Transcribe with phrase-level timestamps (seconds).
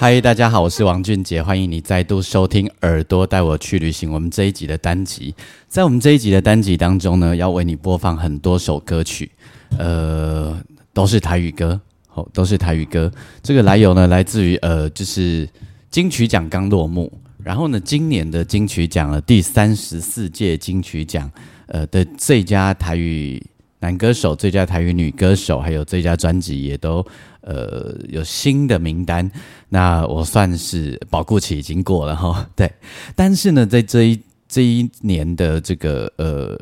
[0.00, 4.08] 嗨，大家好，我是王俊杰，欢迎你再度收听《耳朵带我去旅行》。
[4.14, 5.34] 我们这一集的单集，
[5.68, 9.30] 在我们这一集的单集当中呢，要为你播放很多首歌曲，
[9.76, 10.58] 呃，
[10.94, 11.78] 都是台语歌，
[12.14, 13.12] 哦，都是台语歌。
[13.42, 15.46] 这个来由呢，来自于呃，就是
[15.90, 17.12] 金曲奖刚落幕，
[17.44, 21.30] 然后呢，今年的金曲奖了第三十四届金曲奖，
[21.66, 23.38] 呃的最佳台语
[23.80, 27.04] 男歌手、最佳台语女歌手，还有最佳专辑也都。
[27.42, 29.28] 呃，有新的名单，
[29.70, 32.46] 那我算是保护期已经过了哈。
[32.54, 32.70] 对，
[33.16, 36.60] 但是呢，在这一这一年的这个呃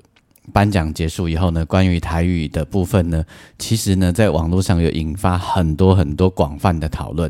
[0.52, 3.24] 颁奖结束以后呢，关于台语的部分呢，
[3.58, 7.28] 其实呢，在网络上有引发很多很多广泛的讨论。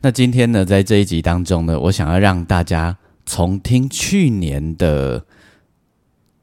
[0.00, 5.20] 那今天呢，在这一集当中呢，我想要让大家重听去年的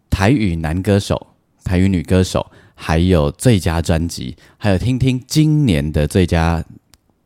[0.10, 1.28] 台语男歌手、
[1.64, 2.46] 台语女歌手。
[2.86, 6.62] 还有最佳专辑，还有听听今年的最佳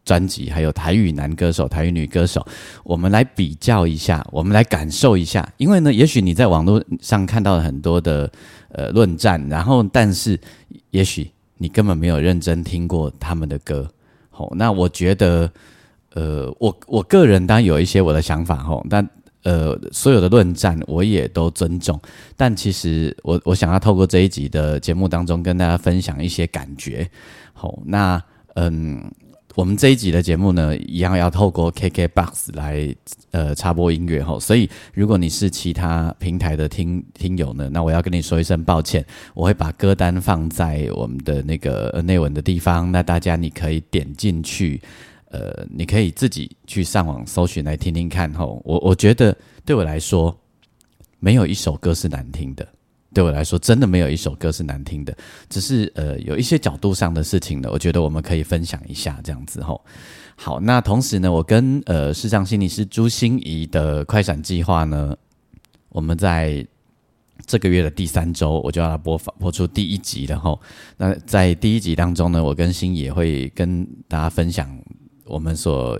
[0.05, 2.45] 专辑，还有台语男歌手、台语女歌手，
[2.83, 5.51] 我们来比较一下，我们来感受一下。
[5.57, 8.31] 因为呢，也许你在网络上看到了很多的
[8.69, 10.39] 呃论战，然后但是
[10.91, 13.89] 也许你根本没有认真听过他们的歌。
[14.29, 15.51] 好，那我觉得，
[16.13, 19.09] 呃，我我个人当然有一些我的想法吼，但。
[19.47, 21.97] 呃，所有的论战我也都尊重，
[22.35, 27.09] 但其实我我想要透过这一集的节目当中跟大家分享一些感觉。
[27.53, 28.21] 好，那
[28.55, 29.09] 嗯，
[29.55, 32.93] 我们这一集的节目呢，一样要透过 KKBOX 来
[33.31, 44.81] 呃插播音乐哈，所以如果你是其他平台的听听友呢，那我要跟你说一声抱歉，我会把歌单放在我们的那个内文的地方，那大家你可以点进去。
[45.29, 48.61] 呃，你可以自己去上网搜寻来听听看吼。
[48.63, 50.35] 我我觉得对我来说，
[51.19, 52.67] 没有一首歌是难听的。
[53.13, 55.15] 对我来说，真的没有一首歌是难听的。
[55.49, 59.83] 只是呃，有一些角度上的事情呢，我觉得我们可以分享一下这样子吼。
[60.35, 65.17] 好，那同时呢，我跟呃视障心理师朱心怡的快闪计划呢，
[65.89, 66.65] 我们在
[67.45, 70.59] 这个月的第三周，我就要播放播出第一集了吼。
[70.97, 74.69] 那在第一集当中呢，我跟心怡也会跟大家分享。
[75.27, 75.99] 我们所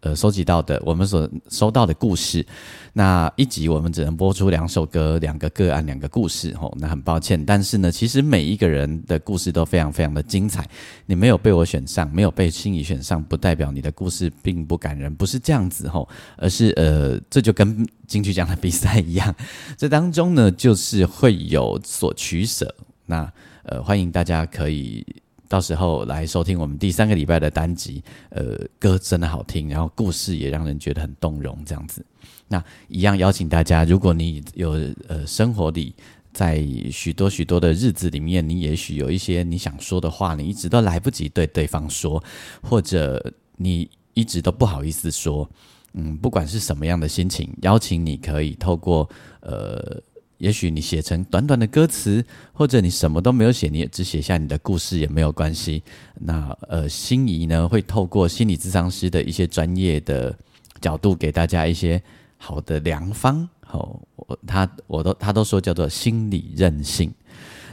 [0.00, 2.44] 呃收集到的，我们所收到的故事，
[2.92, 7.42] 那一集我们只能播出两首歌、两个个案、两个故事，吼，那很抱歉。
[7.44, 10.68] 但是呢，其实每一个人的故事都非常非常的精彩。
[11.06, 19.34] 你没有被我选上，没有被心仪选上，不代表你的故事并不感人，不是这样子吼，而是呃，这就跟金曲奖的比赛一样，
[19.78, 22.74] 这当中呢，就是会有所取舍。
[23.06, 25.06] 那呃，欢迎大家可以。
[25.52, 32.02] 到时候来收听我们第三个礼拜的单集，呃，歌真的好听，然后故事也让人觉得很动容，这样子。
[32.48, 34.70] 那一样邀请大家，如果你有
[35.08, 35.94] 呃生活里
[36.32, 42.24] 在许多许多的日子里面，你也许有一些你想说的话，你一直都来不及对对方说，
[42.62, 43.22] 或者
[43.58, 45.46] 你一直都不好意思说，
[45.92, 49.06] 嗯，不管是什么样的心情，邀请你可以透过
[49.40, 50.02] 呃。
[50.42, 55.80] 也许你写成短短的歌词，或者你什么都没有写，你也只写下你的故事也没有关系。
[56.14, 60.36] 那呃，心仪呢会透过心理咨商师的一些专业的
[60.80, 62.02] 角度，给大家一些
[62.38, 63.48] 好的良方。
[63.70, 67.14] 哦，我他我都他都说叫做心理韧性。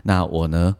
[0.03, 0.75] 那我呢，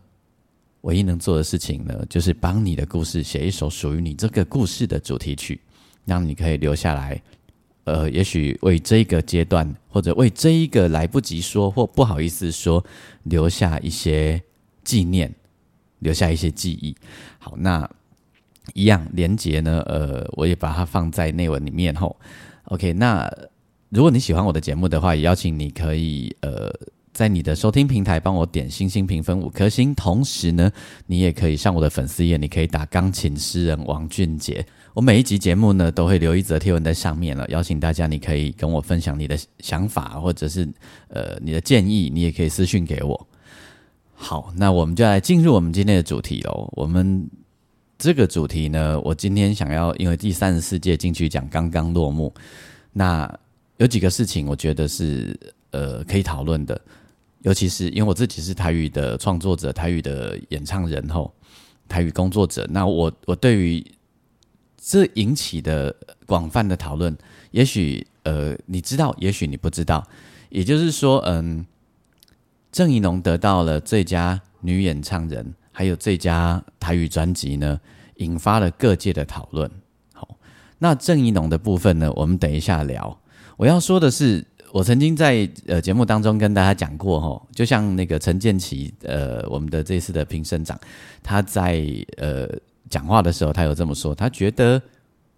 [0.82, 5.60] 唯一能做的事情呢，就是帮你的故事写一首属于你这个故事的主题曲，
[6.06, 7.20] 让你可以留下来。
[7.92, 12.86] 呃，也许为这个阶段，或者为这一个来不及说或不好意思说，
[13.24, 14.42] 留下一些
[14.84, 15.34] 纪念，
[16.00, 16.96] 留下一些记忆。
[17.40, 17.90] 好，那
[18.76, 19.82] 一样连接呢？
[19.88, 22.16] 呃，我也把它放在内文里面吼。
[22.66, 23.28] OK，那
[23.90, 26.72] 如果你喜欢我的节目的话，也邀请你可以呃，
[27.20, 30.72] 在你的收听平台帮我点星星评分五颗星，同时呢，
[31.06, 34.66] 你也可以上我的粉丝页，你可以打钢琴诗人王俊杰。
[34.94, 40.66] 我每一集节目呢，都会留一则贴文在上面了，邀请大家，你可以跟我分享你的想法，或者是
[41.10, 43.28] 呃你的建议，你也可以私讯给我。
[44.14, 46.72] 好，那我们就来进入我们今天的主题喽。
[46.72, 47.30] 我们
[47.98, 52.34] 这个主题呢，我今天想要，因为第三十四届金曲奖刚刚落幕，
[52.94, 53.30] 那
[53.76, 55.38] 有几个事情，我觉得是
[55.72, 56.80] 呃可以讨论的，
[57.42, 61.34] 尤其是因为我自己是台语的创作者，台语的演唱人吼。
[61.88, 62.68] 台语工作者。
[62.70, 63.84] 那我我对于
[64.78, 65.96] 这引起的
[66.28, 67.18] 广泛的讨论，
[67.50, 70.06] 也许呃你知道，也许你不知道。
[70.50, 71.66] 也就是说，嗯，
[72.72, 77.80] 郑怡农得到了最佳女演唱人，还有最佳台语专辑呢，
[78.18, 79.72] 引发了各界的讨论。
[80.14, 80.38] 好，
[80.78, 83.20] 那郑怡农的部分呢，我们等一下聊。
[83.58, 90.80] 我要说的是，我曾经在呃节目当中跟大家讲过，哈，就像那个陈建奇，呃，我们的这次的评审长，
[91.24, 91.84] 他在
[92.18, 92.48] 呃
[92.90, 94.82] 讲话的时候，他有这么说，他觉得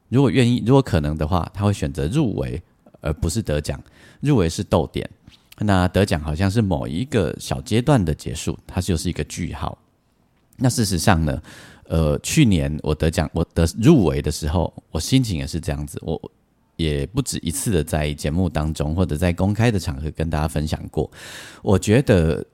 [0.09, 2.61] 如果愿意，如果可能的话，他会选择入围，
[2.99, 3.81] 而不是得奖。
[4.19, 5.09] 入围是逗点，
[5.57, 9.77] 那得奖好像是某一个小阶段的结束，它就是一个句号。
[10.57, 11.41] 那事实上呢，
[11.87, 15.99] 呃，去年我得奖，我得入围的时候，我心情也是这样子。
[16.03, 16.21] 我
[16.75, 21.09] 也不止一次的在节目当中或者在公开的场合跟大家分享过。
[21.61, 22.45] 我觉得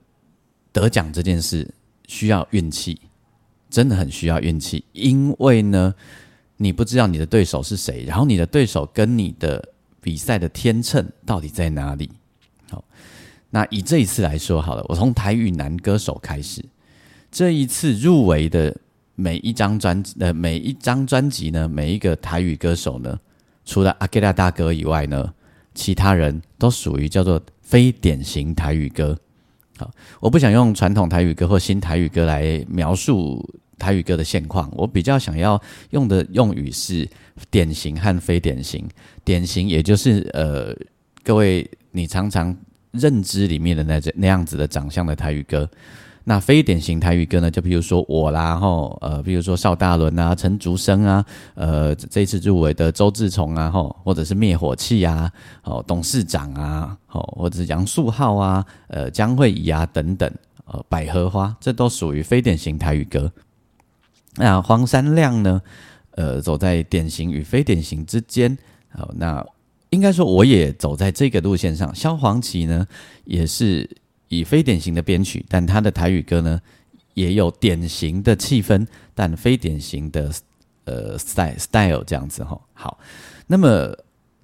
[0.71, 1.67] 得奖这件事
[2.07, 2.99] 需要运气，
[3.69, 5.93] 真的很需要运气，因为呢，
[6.57, 9.73] 你不知道你的对手是谁，然后你的对手跟你的。
[9.99, 12.09] 比赛的天秤到底在哪里？
[12.69, 12.81] 好，
[13.49, 16.63] 那以这一次来说好了，我从台语男歌手开始。
[17.29, 18.73] 这一次入围的
[19.15, 23.19] 每一张专呃每一张专辑呢，每一个台语歌手呢，
[23.67, 25.31] 除了阿吉拉大哥以外呢，
[25.75, 29.15] 其他人都属于叫做非典型台语歌。
[29.77, 33.47] 好，我不想用传统台语歌或新台语歌来描述。
[33.79, 35.61] 台语歌的现况，我比较想要
[35.91, 37.07] 用的用语是
[37.51, 38.83] 典型和非典型。
[39.23, 40.75] 典型也就是呃，
[41.23, 42.57] 各位你常常
[42.89, 45.69] 认知里面的那那样子的长相的台语歌。
[46.29, 51.25] 那非典型台语歌呢，就比如说我啦，吼呃，比如说邵大伦啊、陈竹生啊，
[51.55, 55.31] 呃，这次入围的周志崇啊，吼，或者是灭火器啊，
[55.63, 60.29] 哦，董事长啊，吼，或者是杨树浩啊，呃，江惠仪啊等等，
[60.65, 63.31] 呃，百合花，这都属于非典型台语歌。
[64.35, 65.61] 那黄山亮呢？
[66.11, 68.57] 呃，走在典型与非典型之间。
[68.89, 69.45] 好，那
[69.91, 71.95] 应该说我也走在这个路线上。
[71.95, 72.85] 萧煌奇呢，
[73.23, 73.89] 也是
[74.29, 76.61] 以非典型的编曲，但他的台语歌呢，
[77.13, 80.31] 也有典型的气氛，但非典型的
[80.85, 82.59] 呃 style style 这样子哈。
[82.73, 82.99] 好，
[83.47, 83.95] 那么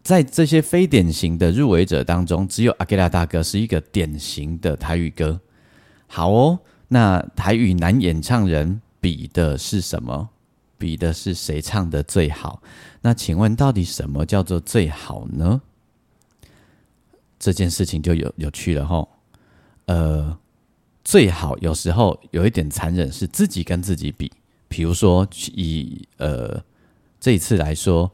[0.02, 5.40] 在这些非典型的入围者当中，只有阿吉拉大哥是一个典型的台语歌。
[6.08, 8.82] 好哦，那台语男演唱人。
[9.04, 10.30] 比的是什么？
[10.78, 12.64] 比的是谁唱的最好？
[13.02, 15.62] 那请问，到底什么叫做最好呢？
[17.38, 19.06] 这件事情就有有趣了哈。
[19.86, 20.38] 呃，
[21.04, 24.32] 最好有时候有一点残忍，是自己跟自己比。
[24.68, 26.62] 比如说，以呃
[27.20, 28.12] 这一次来说，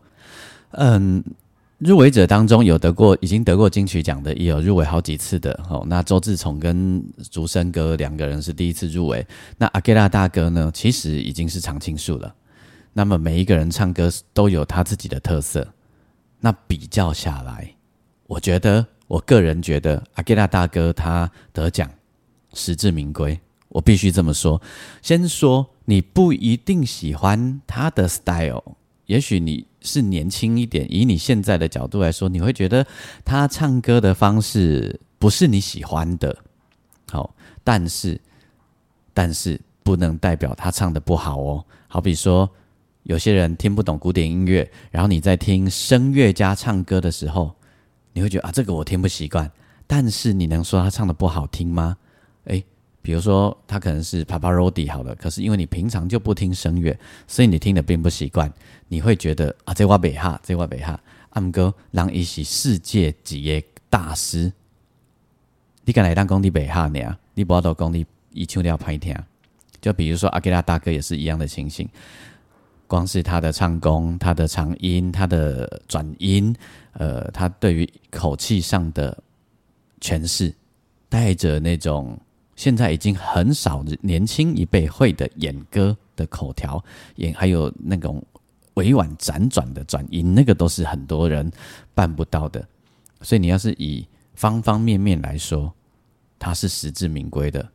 [0.72, 1.24] 嗯。
[1.80, 5.58] 入围者当中有得过，已经得过金曲奖的，也有入围好几次的。
[5.70, 7.02] 哦，那周志崇跟
[7.32, 9.26] 竹生哥两个人是第一次入围。
[9.58, 12.36] 那阿吉拉大哥呢，其实已经是常青树了。
[12.92, 15.66] 那么每一个人唱歌都有他自己的特色。
[16.42, 17.74] 那比较下来，
[18.28, 21.92] 我觉得，我个人觉得阿吉拉大哥他得奖
[22.54, 23.38] 实至名归。
[23.68, 24.62] 我必须这么说。
[25.02, 28.64] 先说你不一定喜欢他的 style，
[29.08, 29.68] 也许你。
[29.82, 32.86] 是年轻一点，以你现在的角度来说，你会觉得
[33.24, 36.36] 他唱歌的方式不是你喜欢的，
[37.10, 38.20] 好，但是
[39.14, 41.64] 但是不能代表他唱的不好哦。
[41.88, 42.50] 好比说，
[43.04, 47.56] 有些人听不懂古典音乐，然后你在听声乐家唱歌的时候，
[48.14, 49.50] 你会觉得啊，这个我听不习惯。
[49.88, 51.98] 但是你能说他唱的不好听吗？
[52.46, 52.64] 诶，
[53.02, 56.96] 比如说他可能是 Paparody 好了，可是因为你平常就不听声乐，
[57.28, 58.52] 所以你听的并不习惯。
[58.88, 61.00] 你会觉得啊，这话北哈，这话北哈，
[61.32, 64.52] 阿姆哥让一些世界级的大师，
[65.86, 67.18] 你敢来当工地北哈呢？
[67.34, 69.16] 你不要到工地一唱都要拍听。
[69.82, 71.88] 就比如说阿吉拉大哥也是一样的情形，
[72.90, 76.54] 光是他的唱功、他的长音、他的转音，
[76.92, 79.18] 呃，他对于口气上的
[80.02, 80.54] 诠释，
[81.08, 82.20] 带着那种
[82.58, 86.84] 现在已经很少年轻一辈会的演歌的口条，
[87.16, 88.22] 也还有那种。
[88.76, 91.52] 委婉辗转的转音，那个都是很多人
[91.94, 92.66] 办不到的。
[93.20, 95.74] 所以你要是以方方面面来说，
[96.38, 97.68] 他是实至名归的。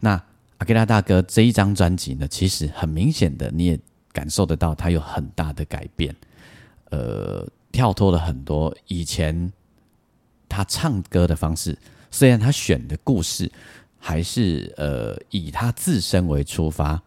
[0.00, 0.12] 那
[0.56, 3.78] 阿吉拉大哥这一张专辑呢，其实很明显的，你也
[4.16, 6.16] 感受得到他有很大的改变。
[6.90, 9.52] 呃，跳脱了很多以前
[10.48, 11.76] 他唱歌的方式，
[12.10, 13.50] 虽然他选的故事
[13.98, 17.02] 还是呃以他自身为出发。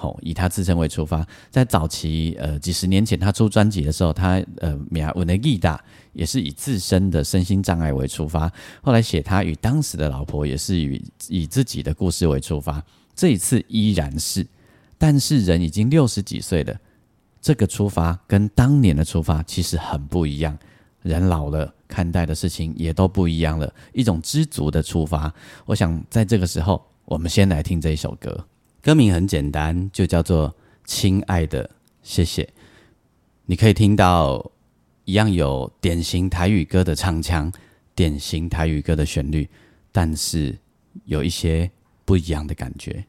[0.00, 8.48] 好，以他自身为出发，在早期呃几十年前他出专辑的时候，他呃米亚文的意大也是以自身的身心障碍为出发。
[8.80, 12.80] 后来写他与当时的老婆也是以以自己的故事为出发。
[13.16, 14.46] 这一次依然是，
[14.98, 16.76] 但是人已经六十几岁了，
[17.40, 20.58] 这个出发跟当年的出发其实很不一样。
[21.02, 23.72] 人老了，看待的事情也都不一样了。
[23.92, 25.32] 一种知足的出发。
[25.64, 28.46] 我想在这个时候，我们先来听这一首歌。
[28.82, 30.50] 歌名很简单，就叫做
[30.84, 31.70] 《亲爱的
[32.02, 32.42] 谢谢》。
[33.46, 34.50] 你可以听到
[35.04, 37.50] 一样有典型台语歌的唱腔，
[37.94, 39.48] 典型台语歌的旋律，
[39.92, 40.58] 但是
[41.04, 41.70] 有一些
[42.04, 43.04] 不一样的感觉。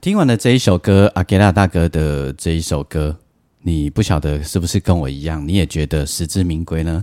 [0.00, 3.16] 听完了这一首歌，阿吉拉大哥的这一首歌。
[3.62, 7.02] 你不晓得是不是跟我一样，你也觉得实至名归呢？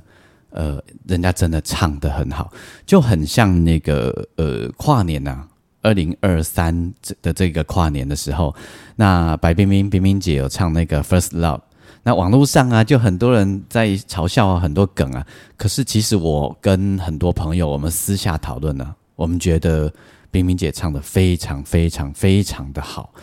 [0.52, 2.52] 呃，人家真的唱得很好，
[2.86, 5.44] 就很像那个呃跨年呐，
[5.82, 6.94] 二零二三
[7.24, 8.54] 的这个跨年的时候，
[8.96, 11.62] 那白冰冰冰冰姐有唱那个 First Love，
[12.04, 15.26] 那网络上啊就很多人在嘲笑啊，很多梗啊。
[15.58, 19.92] 可是其实我跟很多朋友我们私下讨论呢，我们觉得
[20.32, 23.14] 冰冰姐唱的非常非常非常的好，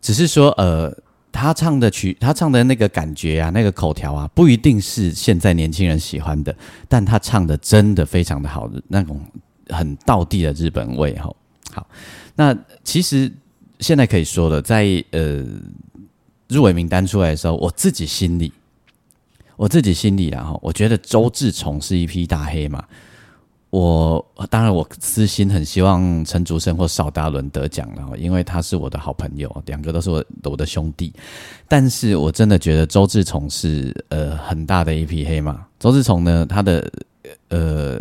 [0.00, 0.92] 只是说呃。
[1.34, 6.54] 她唱的曲，她唱的那个感觉啊，那个口条啊，不一定是现在年轻人喜欢的，
[6.90, 9.18] 但她唱的真的非常的好，那种
[9.70, 11.34] 很道地的日本味吼。
[11.72, 11.86] 好，
[12.36, 13.32] 那其实
[13.80, 15.42] 现在可以说了，在呃
[16.48, 18.52] 入围名单出来的时候，我自己心里，
[19.56, 22.84] 我自己心里然后我觉得周志崇是一匹大黑马。
[23.72, 31.10] 我当然，我私心很希望陈竹生或邵达伦得奖了，因为他是我的好朋友，两个都是我我的兄弟。
[31.68, 35.64] 但是我真的觉得周志崇是呃很大的一匹黑马。
[35.78, 36.92] 周志崇呢，他的
[37.48, 37.98] 呃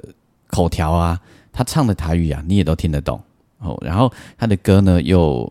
[0.47, 1.17] 口条啊，
[1.53, 3.17] 他唱的台语啊，你也都听得懂
[3.59, 3.81] 哦。
[3.81, 5.49] 然后他的歌呢，又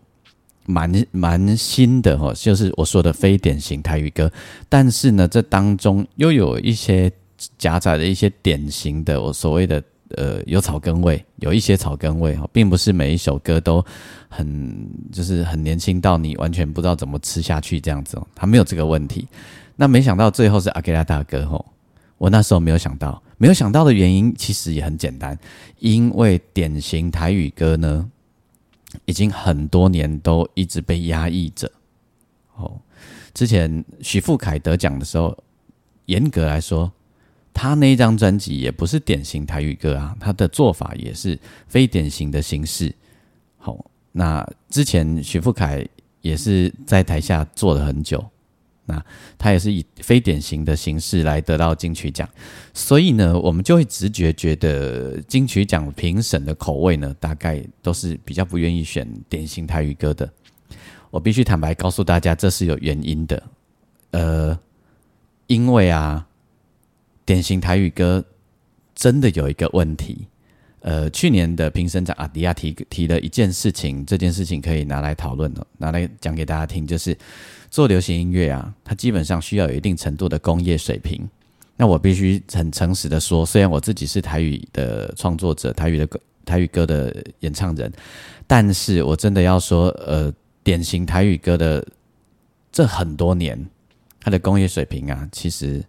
[0.67, 4.31] 蛮蛮新的哦，就是我说的非典型台语歌。
[4.69, 7.11] 但是呢，这当中又有一些
[7.57, 9.83] 夹杂的一些典型的我所谓的。
[10.15, 13.83] 呃，有草根味，有一些草根味哈，并不是每一首歌都
[14.29, 19.27] 很就是很年轻到你完全不知道怎么吃下去这样子哦，他没有这个问题。
[19.75, 21.65] 那没想到最后是阿吉拉大哥吼，
[22.17, 25.37] 我那时候没有想到，没有想到的原因其实也很简单，
[25.79, 28.09] 因为典型台语歌呢，
[29.05, 31.71] 已经很多年都一直被压抑着。
[32.55, 32.79] 哦，
[33.33, 35.35] 之前许富凯得奖的时候，
[36.05, 36.91] 严格来说。
[37.53, 42.93] 他那一张专辑也不是典型台语歌啊，他的做法也是非典型的形式。
[43.57, 45.85] 好，那之前许富凯
[46.21, 48.25] 也是在台下坐了很久，
[48.85, 49.03] 那
[49.37, 52.27] 他也是以非典型的形式来得到金曲奖，
[52.73, 60.27] 所以呢，我们就会直觉觉得金曲奖评审的口味呢，大概都是比较不愿意选典型台语歌的。
[61.09, 63.43] 我必须坦白告诉大家，这是有原因的。
[64.11, 64.59] 呃，
[65.47, 66.25] 因为啊。
[67.25, 68.23] 典型台语歌
[68.95, 70.27] 真的有一个问题，
[70.81, 77.17] 呃，去年的评审长阿迪亚提提了一件事情，这件事情可以拿来讨论了，拿来讲给大家听，就是
[77.69, 81.27] 做流行音乐啊，它基本上需要有一定程度的工业水平。
[81.77, 86.07] 那我必须很诚实的说，虽然我自己是台语的创作者，台语的，
[86.45, 87.91] 台语歌的演唱人，
[88.45, 90.31] 但是我真的要说，呃，
[90.63, 91.83] 典型台语歌的
[92.71, 93.65] 这很多年，
[94.19, 95.83] 它的工业水平啊，其实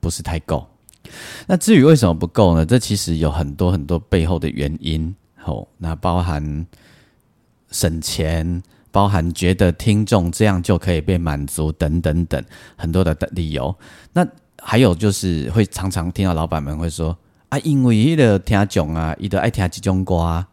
[0.00, 0.66] 不是太够。
[1.46, 2.64] 那至于为什么不够呢？
[2.64, 5.14] 这其实有很多很多背后的原因。
[5.44, 6.66] 哦，那包含
[7.70, 12.44] 省钱，包含觉得听众这样就可以被满足等等等
[12.76, 13.72] 很多的理由。
[14.12, 14.26] 那
[14.60, 17.16] 还有就是会常常听到老板们会说
[17.48, 20.44] 啊，因为伊个听众啊，伊都爱听这种歌，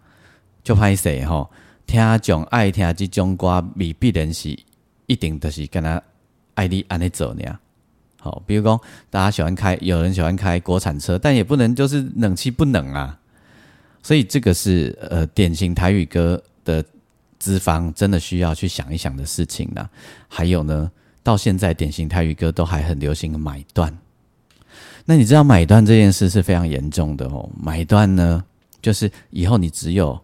[0.63, 1.50] 就歹势吼。
[1.88, 4.57] 听众爱听这种歌，未必然是
[5.07, 6.01] 一定都是跟他
[6.53, 7.43] 爱你安尼做呢。
[8.23, 13.19] 好，比如说大家喜欢开，有人喜欢开国产车，但也不能就是冷气不冷啊。
[14.01, 16.81] 所以这个是呃典型台语歌的
[17.37, 19.89] 资方真的需要去想一想的事情呢。
[20.29, 20.89] 还有呢，
[21.21, 23.93] 到现在典型台语歌都还很流行买断。
[25.03, 27.49] 那你知道买断这件事是非常严重的哦。
[27.61, 28.41] 买断呢，
[28.81, 30.17] 就是以后你只有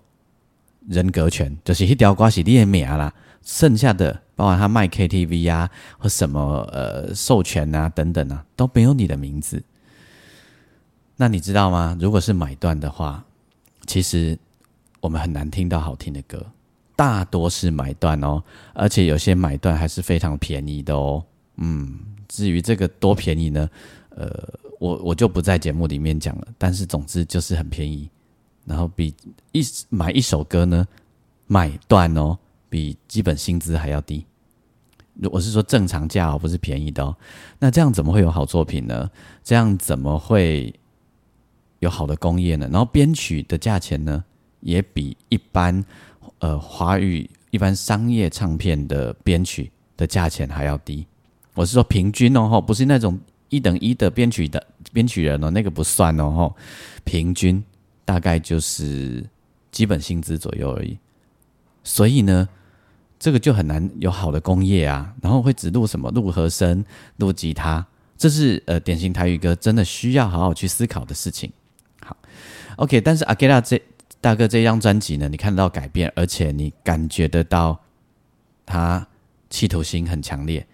[0.87, 3.13] 人格权，就是一条瓜是你的名啦，
[3.43, 4.21] 剩下的。
[4.35, 9.61] 包括他卖 KTV 啊，或什么呃授权啊等等啊，都没有你的名字。
[11.17, 11.97] 那你知道吗？
[11.99, 13.21] 如果是买断的话，
[13.85, 14.39] 其实
[15.01, 16.41] 我们很难听到好听的歌，
[16.95, 18.41] 大多是买断哦，
[18.73, 21.21] 而且有些买断还是非常便宜的哦。
[21.57, 23.69] 嗯，至于这个多便宜呢？
[24.11, 24.31] 呃，
[24.79, 26.47] 我我就不在节目里面讲了。
[26.57, 28.09] 但是总之就是很便宜，
[28.63, 29.13] 然后比
[29.51, 30.87] 一买一首歌呢，
[31.45, 32.37] 买断哦，
[32.69, 34.25] 比基本薪资还要低。
[35.31, 37.13] 我是说正常价哦，不是便宜的哦。
[37.59, 39.09] 那这样怎么会有好作品呢？
[39.43, 40.73] 这样怎么会
[41.79, 42.69] 有好的工业呢？
[42.71, 44.23] 然后编曲的价钱呢，
[44.61, 45.83] 也比一般
[46.37, 51.05] 呃华语一般商业唱片的编曲的价钱还要低。
[51.53, 56.55] 我是说平均哦，不是那种一等一的编曲的编曲人哦，那个不算哦，
[57.03, 57.61] 平均
[58.05, 59.21] 大概就是
[59.69, 60.97] 基本薪资左右而已。
[61.83, 62.47] 所以呢，
[63.19, 65.13] 这个就很难有好的工业啊。
[65.21, 66.83] 然后会只录什么录和声、
[67.17, 67.85] 录吉他，
[68.17, 71.51] 这是呃典型台语歌真的需要好好去思考的事情。
[72.01, 72.15] 好
[72.77, 73.81] ，OK，但是阿 Gela 这
[74.21, 77.79] 大哥这张专辑呢，你看得到改变，而且你感觉得到
[78.65, 79.05] 他
[79.49, 80.65] 企图心很强烈。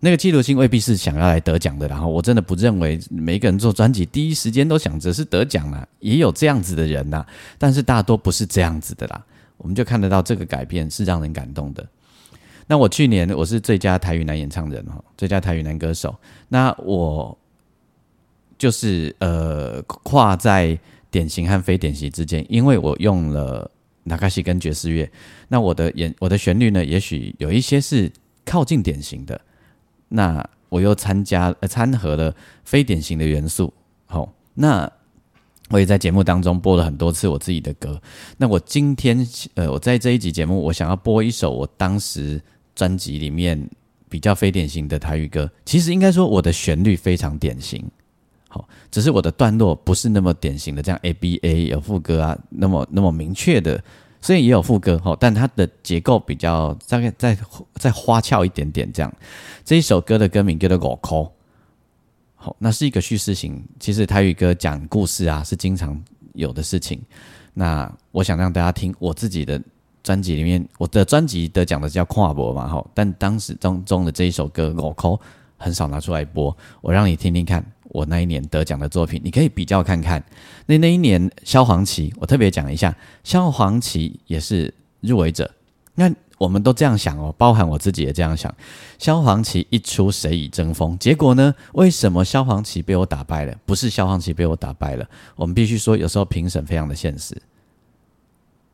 [0.00, 7.26] 那个企图心未必是想要来得奖的，然后我真的不认为每个人做专辑第一时间都想着是得奖啦，也有这样子的人呐，
[7.58, 9.24] 但是大多不是这样子的啦。
[9.58, 11.86] 我们就看得到这个改变是让人感动的。
[12.66, 16.14] 那我去年我是最佳台语男演唱人哈，最佳台语男歌手。
[16.48, 17.36] 那我
[18.56, 20.78] 就是呃跨在
[21.10, 23.70] 典型和非典型之间，因为我用了
[24.04, 25.10] 纳卡西跟爵士乐。
[25.48, 28.10] 那我的演我的旋律呢，也许有一些是
[28.44, 29.40] 靠近典型的。
[30.08, 32.34] 那我又参加呃掺和了
[32.64, 33.72] 非典型的元素。
[34.06, 34.90] 好，那。
[35.70, 38.00] 我也在节目当中播了很多次我自己的歌。
[38.36, 42.40] 那我今天，呃，我在这一集节目，我想要播一首我当时
[42.74, 43.68] 专辑里面
[44.08, 45.50] 比较非典型的台语歌。
[45.64, 47.84] 其实应该说我的旋律非常典型，
[48.48, 53.82] 好，只是我的段落不是那么典型的，这样 A B A 有副歌啊，那么那么明确的，
[54.22, 57.36] 虽然也有副歌，哈，但它的结构比较大概再
[57.74, 58.90] 再花俏一点点。
[58.92, 59.12] 这样，
[59.64, 61.26] 这一首歌的歌名叫做《我 call》。
[62.40, 63.60] 好，那是一个叙事型。
[63.80, 66.00] 其实台语歌讲故事啊，是经常
[66.34, 67.02] 有的事情。
[67.52, 69.60] 那我想让大家听我自己的
[70.04, 72.86] 专辑里面，我的专辑得奖的叫跨博嘛，哈。
[72.94, 75.14] 但当时当中的这一首歌《我口》
[75.56, 80.24] 很少拿出来播，我让你听听看我那一年得奖的作品，你可以比较看看。
[80.64, 85.50] 那那一年萧煌奇，我特别讲一下，萧煌奇也是入围者。
[85.98, 88.54] 那我们都这样想哦，包含我自己也这样想。
[88.98, 90.96] 萧煌奇一出，谁以争锋？
[90.96, 91.52] 结果呢？
[91.72, 93.58] 为什么萧煌奇被我打败了？
[93.66, 95.04] 不是萧煌奇被我打败了。
[95.34, 97.36] 我们必须说，有时候评审非常的现实，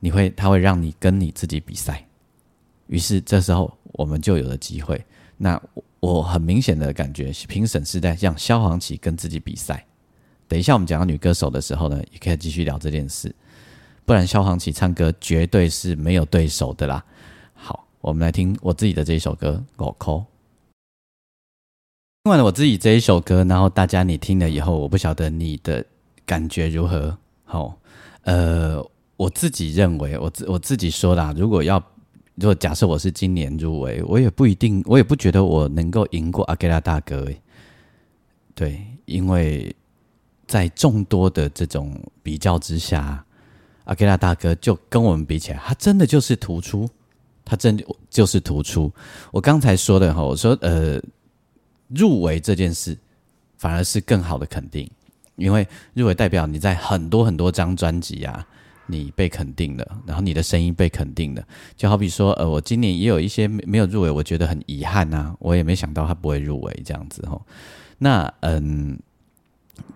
[0.01, 2.07] 你会他会让你跟你自己比赛。
[2.89, 5.03] 于是这时候我们就有了机会。
[5.39, 5.59] 那
[6.01, 9.83] 我很明显的感觉，评审是在让萧煌奇跟自己比赛。
[10.47, 13.35] 等一下我们讲到女歌手的时候呢，也可以继续聊这件事。
[14.05, 17.03] 不然萧煌奇唱歌绝对是没有对手的啦。
[17.55, 20.13] 好我们来听我自己的这一首歌《我哭》。
[22.25, 25.85] 听完了我自己这一首歌，然后大家你听了以后，我不晓得你的
[26.25, 27.17] 感觉如何。
[27.45, 27.79] 好，
[28.23, 28.83] 呃，
[29.17, 31.77] 我自己认为，我自我自己说啦，如果要，
[32.37, 37.29] 如果假设我是今年入围，我也不一定，我也不觉得我能够赢过阿盖拉大哥。
[38.55, 39.75] 对，因为
[40.47, 43.23] 在众多的这种比较之下，
[43.85, 46.89] 阿盖拉大哥就跟我们比起来，他真的就是突出。
[47.45, 47.79] 他真
[48.09, 48.93] 就是突出。
[49.31, 51.01] 我刚才说的哈，我说呃，
[51.89, 52.97] 入围这件事
[53.59, 54.91] 反而是更好的肯定，
[55.37, 58.47] 因为入围代表你在很多很多张专辑啊，
[58.87, 61.43] 你被肯定了，然后你的声音被肯定了。
[61.77, 67.41] 就好比说，呃，我今年也有一些没有入围，我觉得很遗憾呐，我也没想到他不会入围这样子哈。
[67.99, 68.99] 那嗯，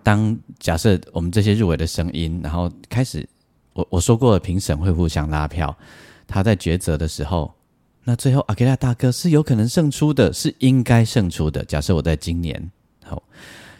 [0.03, 3.27] 当假设我们这些入围的声音，然后开始，
[3.73, 5.75] 我我说过了，评审会互相拉票。
[6.29, 7.51] 他在抉择的时候，
[8.03, 11.65] 那最后阿基拉大哥是有可能胜出的，是应该胜出的。
[11.65, 12.71] 假设我在今年，
[13.03, 13.21] 好，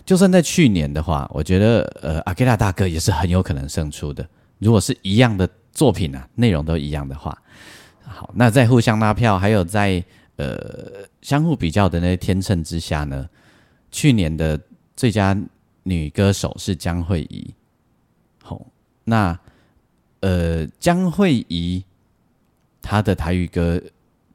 [0.04, 4.28] 就算在去年的话，我觉得呃阿基拉大哥也是很有可能胜出的。
[4.58, 7.38] 如果是一样的作品啊，内容都一样的话，
[8.04, 10.04] 好，那在互相拉票，还有在
[10.38, 13.30] 呃相互比较的那天秤之下呢，
[13.92, 14.60] 去年的
[14.96, 15.40] 最佳
[15.84, 17.54] 女歌手是江慧仪，
[18.42, 18.66] 好，
[19.04, 19.40] 那
[20.22, 21.84] 呃江慧仪。
[22.82, 23.82] 他的台语歌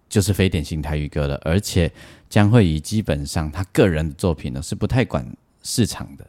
[0.08, 1.90] 就是非典型台语歌了，而且
[2.28, 5.26] 将会以基本上他个人的作品呢是不太管
[5.62, 6.26] 市场的。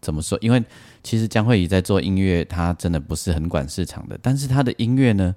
[0.00, 0.38] 怎么说？
[0.40, 0.62] 因为
[1.02, 5.34] 其实江慧仪在做音乐，他真的不是很管市场的，但是他的音乐呢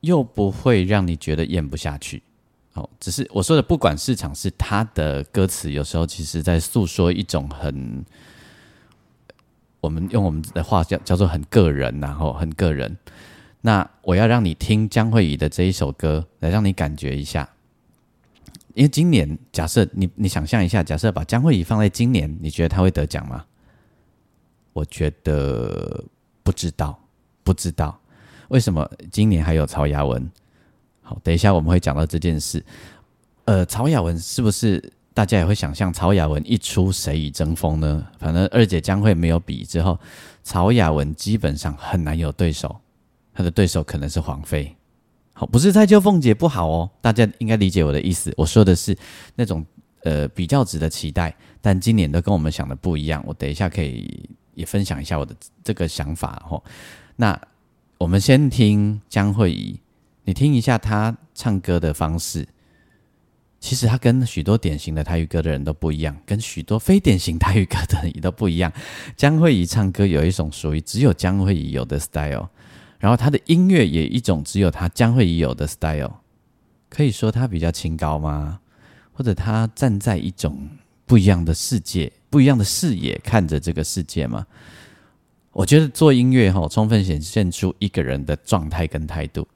[0.00, 2.22] 又不会让你觉得咽不下去。
[2.74, 8.04] 哦，只是我说的不管市场，是他的歌词有时候其实在诉说一种很，
[9.80, 12.96] 我们用我们的话叫叫做很个人，然后很个人。
[13.62, 17.48] 那我要让你听江慧仪的这一首歌，来让你感觉一下。
[18.74, 23.44] 因为今年，假设你你想象一下，假设把江慧仪放在今年，你觉得她会得奖吗？
[24.72, 26.04] 我觉得
[26.42, 26.98] 不知道，
[27.42, 28.00] 不知道
[28.48, 30.30] 为什么今年还有曹雅文。
[31.02, 32.64] 好，等一下我们会讲到这件事。
[33.44, 38.06] 呃，曹雅文是不是大家也会想象，曹雅文一出谁与争锋呢？
[38.18, 39.98] 反正二姐江慧没有比之后，
[40.44, 42.80] 曹雅文基本上很难有对手。
[43.32, 44.74] 他的对手可能是黄飞。
[45.32, 48.32] 好，不是蔡秋凤姐不好哦，大家应该理解我的意思。
[48.36, 48.96] 我说的是
[49.34, 49.64] 那种
[50.02, 53.24] 呃比较值得期待，但今年都跟我们想的不一样。
[53.26, 56.62] 我等一下可以也分享一下我的这个想法哦。
[57.16, 57.40] 那
[57.96, 59.78] 我们先听江慧仪，
[60.24, 62.46] 你听一下她唱歌的方式。
[63.60, 68.72] 其实他跟许多典型的台语歌的人都不一样，跟许多非典型台语歌的人也都不一样。
[69.18, 72.48] 江慧仪唱歌有一种属于只有江慧仪有的 style，
[73.00, 76.20] 然后他的音乐也一种只有他江慧仪有的 style。
[76.88, 78.60] 可以说他比较清高吗？
[79.12, 80.68] 或者他站在一种
[81.06, 84.46] 不一样的世界、不一样的视野看着这个世界吗？
[85.52, 89.46] 我觉得做音乐哈，充分显现出一个人的状态跟态度。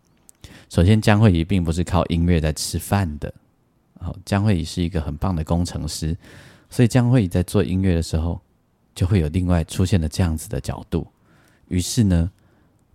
[0.68, 3.32] 首先，江慧仪并不是靠音乐在吃饭的。
[4.00, 6.16] 好，江慧仪是一个很棒的工程师，
[6.68, 8.40] 所以江慧仪在做音乐的时候，
[8.94, 11.06] 就会有另外出现了这样子的角度。
[11.68, 12.30] 于是呢，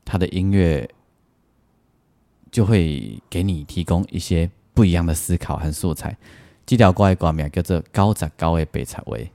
[0.10, 0.90] 他的音乐
[2.52, 6.18] 就会给你提供一些不一样的思考和素材。
[6.66, 9.32] 这条歌的歌名叫做《高杂高的北菜味》。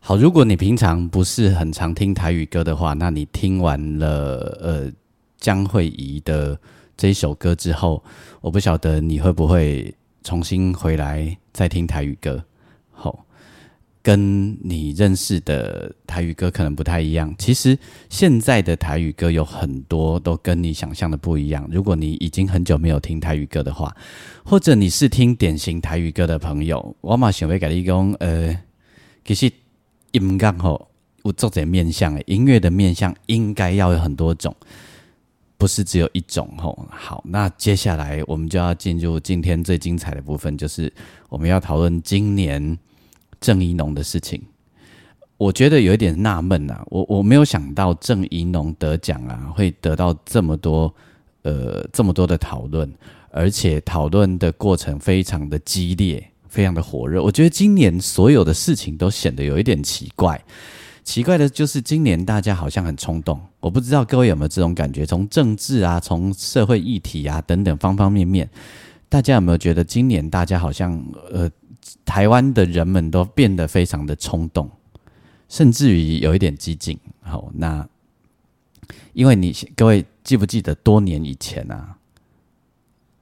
[0.00, 4.92] 好，如果你平常不是很常听台语歌的话，那你听完了呃
[5.38, 6.58] 江慧仪的。
[6.96, 8.04] 这一首歌之后，
[8.40, 12.44] 我不晓得你会不会重新回来再听台语歌。
[12.92, 13.26] 好，
[14.04, 17.34] 跟你认识的台语歌可能不太一样。
[17.38, 17.76] 其实
[18.10, 21.66] 现在的台语歌有很多都跟你想象的不一样。
[21.72, 23.96] 如果你已经很久没有听台语歌的话，
[24.44, 28.54] 或者你是听典型台语歌的朋友，我嘛想要跟你讲，呃，
[29.24, 29.50] 其实
[30.12, 30.90] 音乐吼
[31.22, 34.54] 有作者面向，音乐的面向应该要有很多种。
[35.56, 40.92] 不是只有一种吼，好，那接下来我们就要进入今天最精彩的部分，就是
[41.30, 42.76] 我们要讨论今年
[43.44, 44.40] 郑怡农的事情。
[45.36, 50.94] 我觉得有一点纳闷啊，我我没有想到郑怡农得奖啊，会得到这么多
[51.42, 52.90] 呃这么多的讨论，
[53.30, 57.22] 而且讨论的过程非常的激烈，非常的火热。
[57.22, 60.42] 我觉得今年所有的事情都显得有一点奇怪。
[61.02, 65.04] 奇怪的就是今年大家好像很冲动，我不知道各位有没有这种感觉？
[65.04, 68.48] 从政治啊，从社会议题啊等等方方面面，
[69.10, 70.98] 大家有没有觉得今年大家好像
[71.30, 71.50] 呃，
[72.04, 74.70] 台湾的人们都变得非常的冲动，
[75.48, 76.98] 甚至于有一点激进。
[77.20, 77.86] 好，那
[79.12, 81.96] 因为你各位记不记得多年以前啊，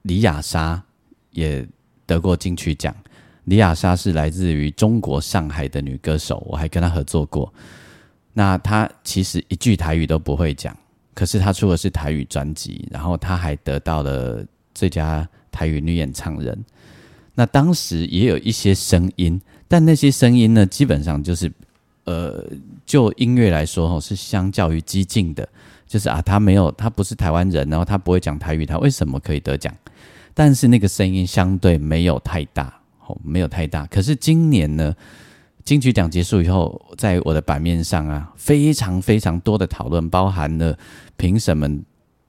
[0.03, 0.83] 李雅莎
[1.31, 1.67] 也
[2.05, 2.95] 得过金曲奖。
[3.45, 7.53] 李雅莎是来自于中国上海的女歌手，我还跟她合作过。
[8.31, 10.75] 那她其实一句台语都不会讲，
[11.13, 16.63] 可是她出的是台语专辑，然后她还得到了最佳台语女演唱人。
[17.35, 21.51] 那当时也有一些声音，但那些声音呢，基本上就是
[22.05, 22.45] 呃，
[22.85, 25.47] 就音乐来说，哦，是相较于激进的，
[25.87, 29.73] 就是啊，他没有，他不是台湾人，然后他不会讲台语，他为什么可以得奖？
[30.33, 32.73] 但是那个声音相对没有太大。
[33.05, 33.85] 哦，没有太大。
[33.87, 34.95] 可是今年呢，
[35.65, 40.77] 金曲奖结束以后，在我的版面上啊，非常非常多的讨论，包含了
[41.17, 41.83] 评审们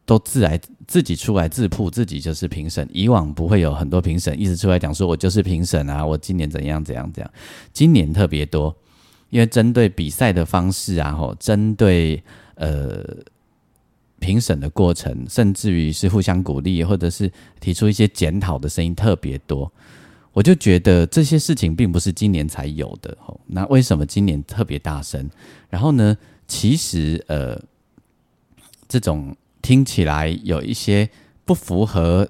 [0.06, 2.88] 都自来自己出来自曝自己就是评审。
[2.92, 7.30] 以往不会有很多评审一直出来讲说，我就是评审啊，我今年怎样怎样怎样。
[7.72, 8.76] 今年特别多，
[9.30, 12.22] 因为针对比赛的方式啊，吼，针对
[12.56, 13.02] 呃
[14.18, 19.70] 评审的过程，甚至于是互相鼓励，或者是提出一些检讨的声音特别多。
[20.32, 23.40] 我就觉得这些事情并不是今年才有的吼。
[23.46, 25.30] 那为什么今年特别大声？
[25.70, 26.16] 然后呢，
[26.48, 27.60] 其实呃，
[28.88, 31.08] 这种听起来有一些
[31.46, 32.28] 不符合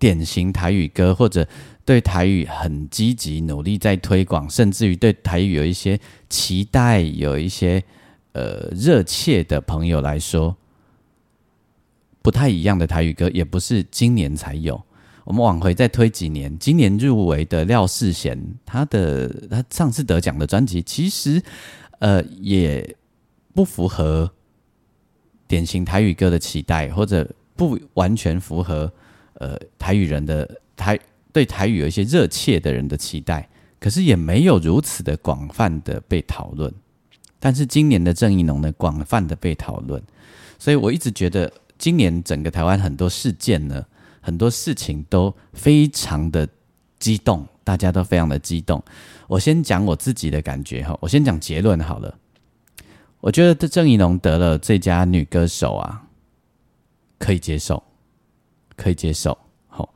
[0.00, 1.46] 典型台语歌，或者
[1.84, 7.80] 对台语很积极努力在推广，甚至于对台语有一些期待、有一些
[8.32, 10.56] 呃热切的朋友来说，
[12.20, 14.82] 不太一样的台语歌，也不是今年才有。
[15.22, 21.40] 我们往回再推几年，今年入围的廖世贤，他的他上次得奖的专辑，其实
[22.00, 22.96] 呃也
[23.54, 24.33] 不符合
[25.46, 28.92] 典型台语歌的期待，或者不完全符合
[29.34, 30.98] 呃台语人的台
[31.32, 36.72] 对台语有一些热切的人的期待，可是也没有如此的广泛的被讨论。
[37.38, 40.02] 但是今年的郑义农呢，广泛的被讨论，
[40.58, 43.84] 所以我一直觉得今年整个台湾很多事件呢。
[44.26, 46.48] 很多事情都非常的
[46.98, 48.82] 激动，大家都非常的激动。
[49.26, 52.18] 我先讲我自己的感觉哈，我先讲结论好了。
[53.24, 56.02] 我觉得郑怡农得了最佳女歌手啊，
[57.18, 57.82] 可以接受，
[58.76, 59.36] 可以接受。
[59.66, 59.88] 好，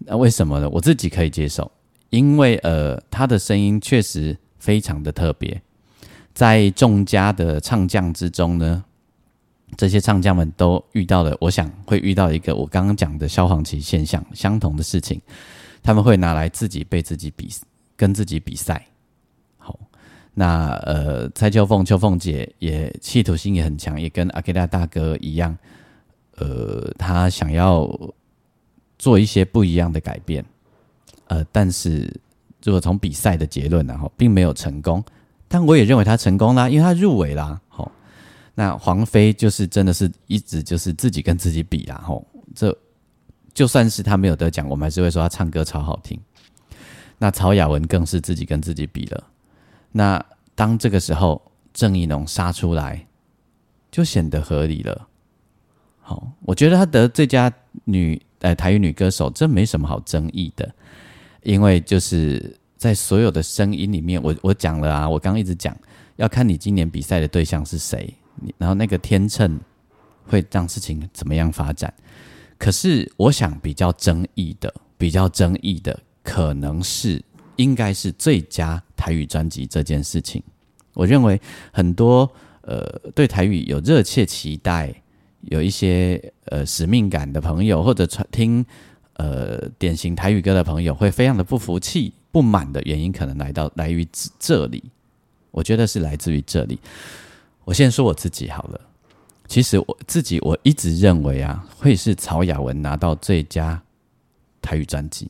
[0.00, 0.68] 那为什么呢？
[0.68, 1.72] 我自己可以接受，
[2.10, 5.58] 因为呃，她的声音确实非常的特别。
[6.34, 8.84] 在众家的唱将之中呢，
[9.78, 15.18] 这些唱将们都遇到了，我想会遇到一个我刚刚讲的消黄旗现象相同的事情，
[15.82, 17.48] 他们会拿来自己被自己比，
[17.96, 18.86] 跟自己比赛。
[20.38, 25.56] 那呃，蔡秋凤、秋凤姐也企图心也很强，也跟阿基拉大哥一样，
[26.36, 27.90] 呃，他想要
[28.98, 30.44] 做一些不一样的改变，
[31.26, 32.08] 呃，但是。
[32.64, 35.02] 如果从比赛的结论，然后并没有成功，
[35.46, 37.58] 但我也认为他成功啦，因为他入围啦。
[37.68, 37.90] 吼，
[38.52, 42.02] 那黄飞就是真的是一直就是自己跟自己比啦。
[42.04, 42.76] 吼，这
[43.54, 46.18] 就算是他没有得奖，我们还是会说他唱歌超好听。
[47.16, 49.24] 那曹雅文更是自己跟自己比了。
[49.92, 50.24] 那
[50.54, 51.40] 当这个时候
[51.72, 53.06] 郑义农杀出来，
[53.90, 55.08] 就显得合理了。
[56.00, 57.52] 好，我觉得他得最佳
[57.84, 60.74] 女呃台语女歌手，这没什么好争议的。
[61.42, 65.74] 因为就是在所有的声音里面，我我讲了啊，我刚刚一直讲，
[66.16, 68.12] 要看你今年比赛的对象是谁，
[68.58, 69.58] 然后那个天秤
[70.24, 71.92] 会让事情怎么样发展。
[72.58, 77.24] 可是我想比较争议的，比较争议的可能是
[77.56, 80.42] 应该是最佳台语专辑这件事情。
[80.92, 81.40] 我认为
[81.72, 82.30] 很多
[82.60, 82.84] 呃
[83.14, 84.92] 对台语有热切期待、
[85.42, 88.66] 有一些呃使命感的朋友，或者传听。
[89.20, 94.06] 呃，典型台语歌的朋友会非常的不服气、不满的原因，可能来到来于
[94.38, 94.80] 这里。
[95.50, 96.78] 我觉得是来自于这里。
[97.64, 98.80] 我先说我自己好了。
[99.48, 103.82] 其实我自己我一直认为啊，会是曹雅文拿到最佳
[104.62, 105.28] 台语专辑，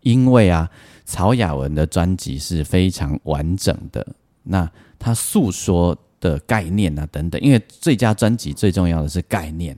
[0.00, 0.70] 因为啊，
[1.04, 4.06] 曹雅文的专辑是非常完整的。
[4.42, 9.76] 那他诉说的概念啊等等，因为最佳专辑最重要的是概念。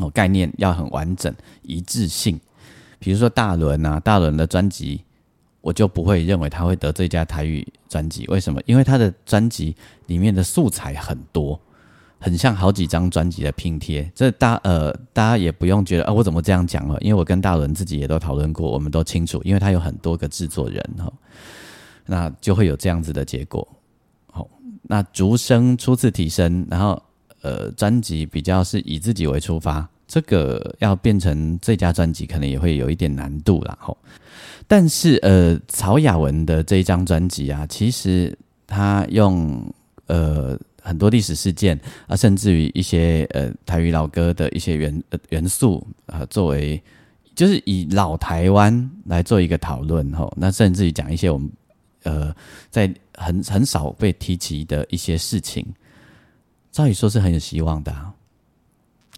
[0.00, 2.40] 哦，概念要很完整、一致性。
[2.98, 5.04] 比如说大伦啊，大伦的专辑，
[5.60, 8.24] 我就不会认为他会得最佳台语专辑。
[8.28, 8.62] 为什么？
[8.64, 11.60] 因为他的专辑里面的素材很多，
[12.22, 14.10] 很像好几张专辑的拼贴。
[14.14, 16.96] 这大呃，大家也不用觉得啊，我怎么这样讲了？
[17.00, 21.12] 因为我跟大伦自己也都讨论过，我们都清楚，因为他有很多个制作人哈，
[22.06, 23.66] 那就会有这样子的结果。
[24.30, 24.48] 好，
[24.82, 27.02] 那竹声初次提升，然后。
[27.44, 33.76] 呃，专辑比较是以自己为出发，这个要变成最佳专辑，可能也会有一点难度啦。
[33.80, 33.98] 吼。
[34.68, 39.60] 但是呃，曹雅文的这一张专辑啊，其实他用
[40.06, 46.82] 呃很多历史事件啊，甚至于一些呃台语老歌的一些元元素啊，作为
[47.34, 50.32] 就是以老台湾来做一个讨论吼。
[50.36, 51.50] 那甚至于讲一些我们
[52.02, 52.34] 呃
[52.68, 55.64] 在很很少被提及的一些事情。
[56.72, 57.94] 照理说是很有希望的。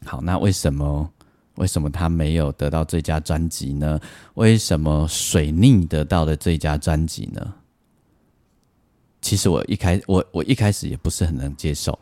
[0.04, 1.10] 好，那为什么
[1.54, 3.98] 为什么他没有得到最佳专辑呢？
[4.34, 7.54] 为什么水逆得到的最佳专辑呢？
[9.24, 11.98] 其实我一开我我一开始也不是很能接受。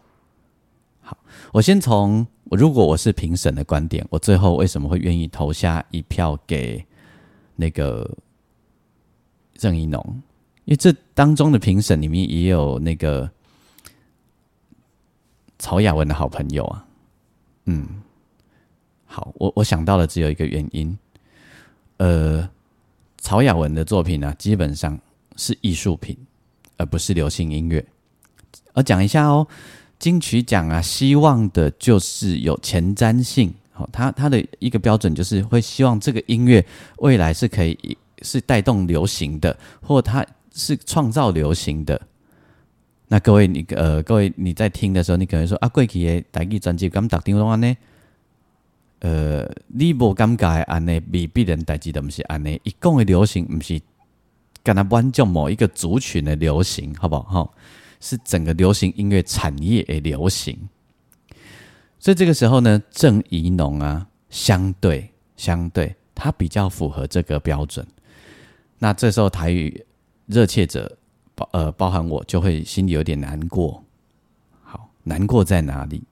[1.01, 1.17] 好，
[1.53, 6.85] 我先从我如果我是评审的观点，我最后为什么会愿意投下一票给
[7.55, 8.11] 那个
[9.55, 10.03] 郑一农？
[10.65, 13.31] 因为这当中的评审里面也有那个。
[15.59, 16.85] 曹雅文的好朋友啊，
[17.67, 18.03] 嗯，
[19.07, 20.99] 好，我我想到了只有一个原因，
[21.99, 22.51] 呃，
[23.19, 24.99] 曹雅文的作品呢，基本上
[25.37, 26.19] 是艺术品，
[26.77, 27.85] 而不是流行音乐。
[28.75, 29.47] 我讲一下哦，
[29.99, 36.65] 金曲奖啊，希望的就是有前瞻性，好，它它的一个标准就是会希望这个音乐
[36.99, 42.01] 未来是可以是带动流行的，或它是创造流行的。
[43.09, 47.77] 那各位，你呃，各位你在听的时候，你可能说啊，过去的台语专辑咁特定拢安尼，
[49.01, 52.59] 呃，你无感觉安尼，未必人代志都毋是安尼。
[52.65, 53.79] 一讲的流行，毋是
[54.63, 57.53] 干那关注某一个族群的流行，好不好？
[58.01, 60.59] 是整个流行音乐产业的流行。
[61.99, 67.87] 所以这个时候呢，郑怡农啊，相对相对，他比较符合这个标准。
[68.79, 69.85] 那这时候台语
[70.27, 70.97] 热切者。
[71.35, 73.83] 包呃，包含我就会心里有点难过。
[74.63, 76.03] 好，难过在哪里？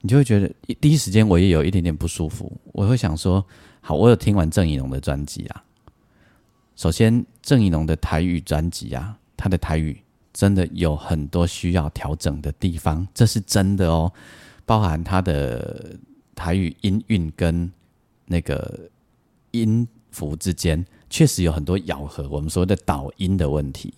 [0.00, 0.48] 你就会觉得
[0.80, 2.52] 第一时间我也有一点点不舒服。
[2.66, 3.44] 我会想说，
[3.80, 5.64] 好，我有听完郑怡农的专辑啊。
[6.76, 10.00] 首先，郑怡农的台语专辑啊，他的台语
[10.32, 14.12] 真的有很多需要调整的地方，这是真的哦。
[14.66, 15.96] 包含他的
[16.34, 17.70] 台语音韵跟
[18.26, 18.80] 那个
[19.52, 23.94] 音符之间，确实有很多咬合，我们说的导音的问题。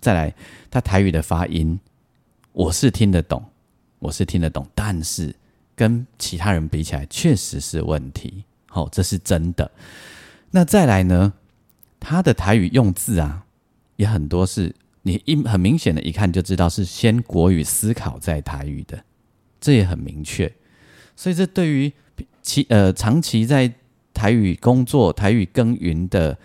[0.00, 0.34] 再来，
[0.70, 1.78] 他台语的发音，
[2.52, 3.44] 我是听得懂，
[3.98, 5.34] 我是听得懂，但是
[5.74, 8.44] 跟其他人比起来，确实是问题。
[8.66, 9.70] 好，这是真的。
[10.50, 11.32] 那再来呢，
[12.04, 13.46] 他的台语用字啊，
[13.96, 19.02] 也很多是你一很明显的一看就知道是先国语思考在台语的，
[19.58, 20.52] 这也很明确。
[21.16, 21.92] 所以这对于
[22.42, 23.72] 其呃长期在
[24.12, 26.38] 台语工作、台语耕耘的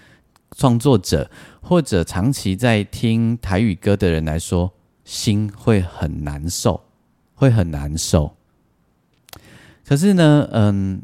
[0.55, 1.29] 创作者，
[1.61, 4.71] 或者长期在听台语歌的人来说，
[5.03, 6.85] 心会很难受，
[7.35, 8.35] 会很难受。
[9.85, 11.01] 可是呢，嗯，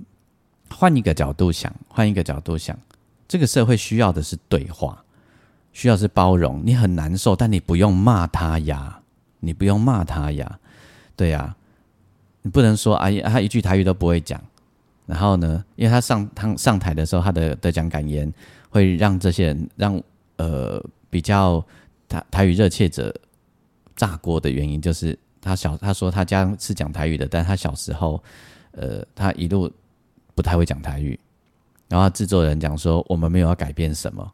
[0.70, 2.78] 换一个角度想，换一个角度想，
[3.28, 5.04] 这个社会需要的是对话，
[5.74, 6.62] 需要是包容。
[6.66, 9.00] 你很难受，但你不用骂他呀，
[9.40, 10.60] 你不用骂他呀，
[11.16, 11.56] 对呀，
[12.42, 14.42] 你不能说哎呀，他一句台语都不会讲。
[15.06, 18.32] 然后呢，因为他上他上台的时候，他的得奖感言
[18.70, 20.02] 会让这些人让
[20.38, 21.64] 呃比较
[22.08, 23.14] 台台语热切者
[23.96, 28.24] 炸锅的原因，就是他小他说他家是讲台语的，但他小时候。
[28.78, 29.72] 呃，他一路
[30.34, 31.18] 不太会讲台语，
[31.88, 34.32] 然后制作人讲说我们没有要改变什么，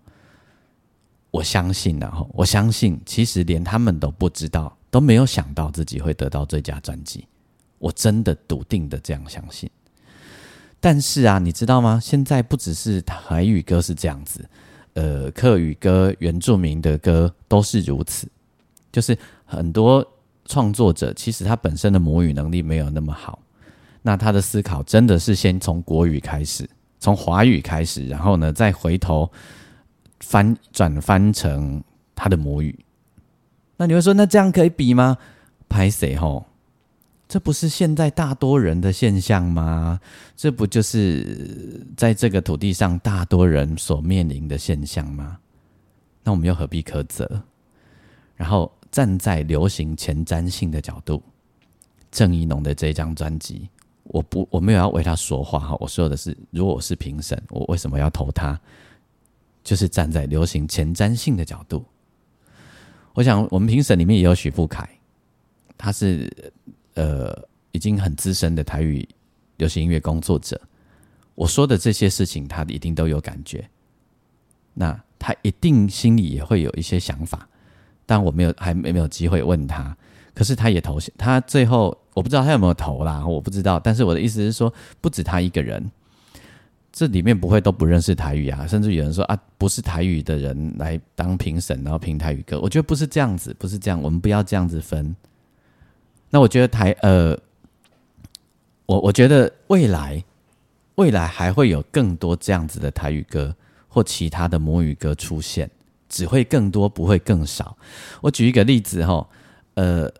[1.32, 7.28] 我相信，然后我相信，其实连他们都不知道，都没有想到自己会得到最佳专辑，
[7.80, 9.70] 我真的笃定的这样相信。
[10.80, 12.00] 但是啊，你知道吗？
[12.02, 14.44] 现在不只是台语歌是这样子，
[14.94, 18.28] 呃，客语歌、原住民的歌都是如此，
[18.92, 20.06] 就是很多
[20.46, 23.40] 创作者其实他本身的母语能力没有那么好。
[24.02, 26.68] 那他的思考真的是先从国语开始，
[27.02, 29.30] 从华语开始，然后呢，再回头
[30.20, 31.84] 翻转翻成
[32.16, 32.86] 他的母语。
[33.76, 35.18] 那你会说，那这样可以比吗？
[35.68, 36.46] 拍谁吼？
[37.28, 40.00] 这不是现在大多人的现象吗？
[40.36, 45.40] 这不就是在这个土地上大多人所面临的现象吗？
[46.24, 47.42] 那我们又何必苛责？
[48.36, 51.24] 然后站在流行前瞻性的角度，
[52.12, 53.68] 郑怡农的这张专辑。
[54.12, 55.76] 我不，我没有要为他说话哈。
[55.80, 58.60] 我说的是，如果我是评审，我为什么要投他？
[59.64, 61.86] 就是站在流行前瞻性的角度。
[63.14, 64.86] 我想，我们评审里面也有许富凯，
[65.78, 66.30] 他是
[66.96, 67.34] 呃
[67.72, 69.08] 已经很资深的台语
[69.56, 70.60] 流行音乐工作者。
[71.36, 73.70] 我说的这些事情，他一定都有感觉。
[74.74, 77.48] 那他一定心里也会有一些想法，
[78.06, 79.96] 但我没有还没没有机会问他。
[80.34, 81.98] 可是他也投，他最后。
[82.14, 83.80] 我不知道他有没有投啦，我不知道。
[83.80, 85.90] 但是我的意思是说，不止他一个人，
[86.92, 88.68] 这里面不会都不认识台语啊。
[88.68, 92.60] 甚至有人说啊，不是台语的人来当评审，然后评台语歌。
[92.60, 94.02] 我觉得不是这样子，不是这样。
[94.02, 95.16] 我们不要这样子分。
[96.30, 97.38] 那我觉得台呃，
[98.86, 100.22] 我我觉得未来
[100.96, 103.56] 未来还会有更多这样子的台语歌
[103.88, 105.72] 或其他的母语歌出现，
[106.10, 107.78] 只会更多，不会更少。
[108.20, 109.26] 我举一个例子哈，
[109.76, 110.12] 呃。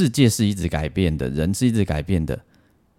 [0.00, 2.40] 世界是一直改变的，人是一直改变的。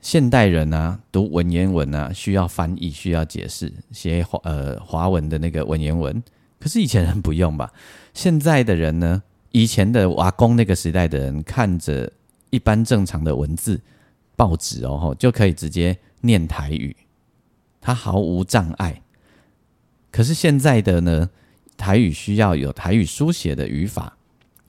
[0.01, 6.21] 现代人啊，读文言文啊，需要翻译，需要解释，写华呃华文的那个文言文。
[6.59, 7.73] 可是以前人不用吧？
[8.13, 9.23] 现在的人呢？
[9.51, 12.13] 以前的瓦工那个时代的人，看着
[12.51, 13.81] 一般正常的文字
[14.35, 16.95] 报纸哦，就可以直接念台语，
[17.81, 19.01] 他毫无障碍。
[20.11, 21.31] 可是现在的呢，
[21.75, 24.15] 台语需要有台语书写的语法。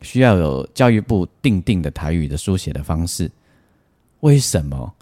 [0.02, 3.30] 需要有教育部定定的台语的书写的方式，
[4.20, 4.92] 为什么？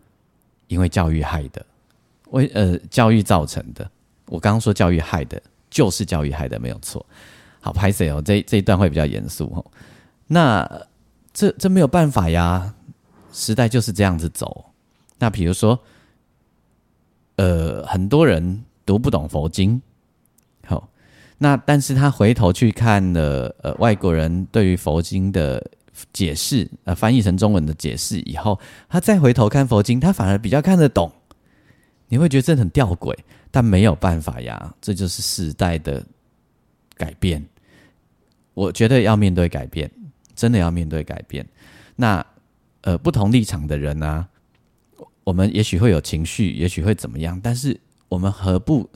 [0.68, 1.66] 因为教育害的，
[2.30, 3.90] 为呃教育造成的。
[4.26, 7.04] 我刚刚说教育害的，就是教育害的，没有错。
[7.60, 8.22] 好，拍谁哦？
[8.24, 9.66] 这这一段会比较严肃哦。
[10.26, 10.64] 那
[11.32, 12.72] 这这没有办法呀，
[13.32, 14.64] 时代就是这样子走。
[15.18, 15.78] 那比如说，
[17.36, 19.82] 呃，很多人读不懂佛经。
[21.42, 25.70] 那但是他回头去看了呃外国人对于佛经的
[26.12, 31.10] 解释，呃翻译成中文的解释以后，他再回头看佛经，他反而比较看得懂。
[32.08, 33.16] 你会觉得这很吊诡，
[33.50, 36.04] 但没有办法呀，这就是时代的
[36.94, 37.42] 改变。
[38.52, 39.90] 我觉得要面对改变，
[40.36, 41.46] 真的要面对改变。
[41.96, 42.22] 那
[42.82, 44.28] 呃不同立场的人呢，
[45.24, 47.80] 我们也许会有情绪，也许会怎么样，但是
[48.10, 48.90] 我们何不？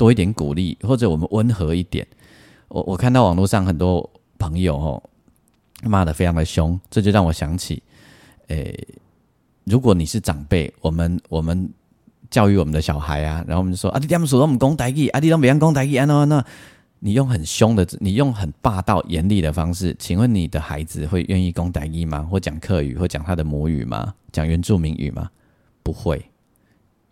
[0.00, 2.06] 多一点鼓励，或者我们温和一点。
[2.68, 5.02] 我我看到网络上很多朋友哦
[5.82, 7.82] 骂的非常的凶，这就让我想起，
[8.46, 8.74] 诶，
[9.64, 11.68] 如果你是长辈，我们我们
[12.30, 16.42] 教育我们的小孩啊，然后我们就说啊，你他们说我们讲台语，啊，你都别样讲台语啊，那那
[17.00, 22.26] 你用很凶的，你用很霸道严厉的方式，请问你的孩子会愿意讲台语吗？
[22.30, 24.14] 或讲客语，或讲他的母语吗？
[24.32, 25.28] 讲原住民语吗？
[25.82, 26.29] 不会。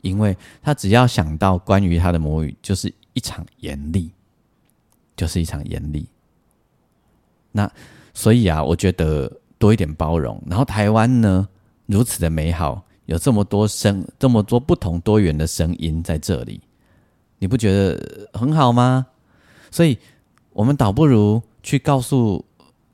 [0.01, 4.11] 因为他只要想到关于他的母语，就是一场严厉，
[5.17, 6.07] 就是一场严厉。
[7.51, 7.71] 那
[8.15, 10.41] 所以啊，我觉得多一点包容。
[10.47, 11.49] 然后台湾呢，
[11.87, 16.61] 如此的美好，有这么多声，这么多不同多元的声音在这里，
[17.39, 19.07] 你不觉得很好吗？
[19.71, 19.99] 所以，
[20.51, 22.45] 我们倒不如去告诉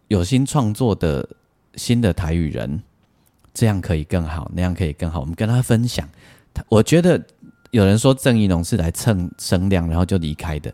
[0.09, 1.29] 有心创作的
[1.75, 2.83] 新的台语人，
[3.53, 5.21] 这样可以更好，那样可以更好。
[5.21, 6.09] 我们跟他分享。
[6.69, 7.23] 我觉得
[7.71, 10.73] 有人说郑义农是来蹭声量，然后就离开的，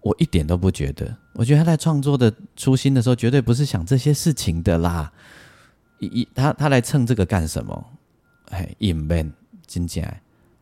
[0.00, 1.16] 我一点都不觉得。
[1.34, 5.12] 我觉得他在创作的初心的时候，绝对不是想这些事情的啦。
[6.00, 7.86] 一一他他来蹭这个干什么？
[8.50, 9.32] 哎，隐闷
[9.66, 10.02] 真假？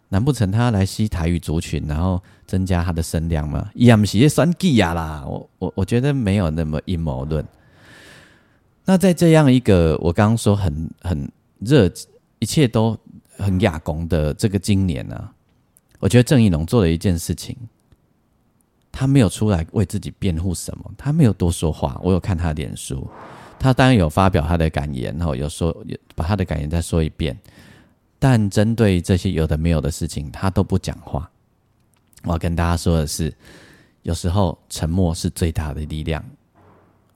[0.08, 3.68] 难不成他来吸台语族群，然后增加他的声量吗？
[3.74, 5.24] 也不是算计呀啦！
[5.26, 7.44] 我我我觉得没有那么阴谋论。
[8.84, 11.90] 那在这样一个我刚刚说很很热，
[12.38, 12.96] 一切都
[13.38, 15.28] 很亚工的这个今年呢，
[15.98, 17.56] 我觉得郑义龙做了一件事情，
[18.90, 22.00] 他没有出来为自己辩护什么，他没有多说话。
[22.02, 23.06] 我有看他脸书，
[23.58, 25.76] 他当然有发表他的感言，然后有说
[26.14, 27.36] 把他的感言再说一遍。
[28.18, 31.30] 但针对这些有的没有的事情，他都不讲话。
[32.24, 33.32] 我要跟大家说的是，
[34.02, 36.24] 有时候沉默是最大的力量。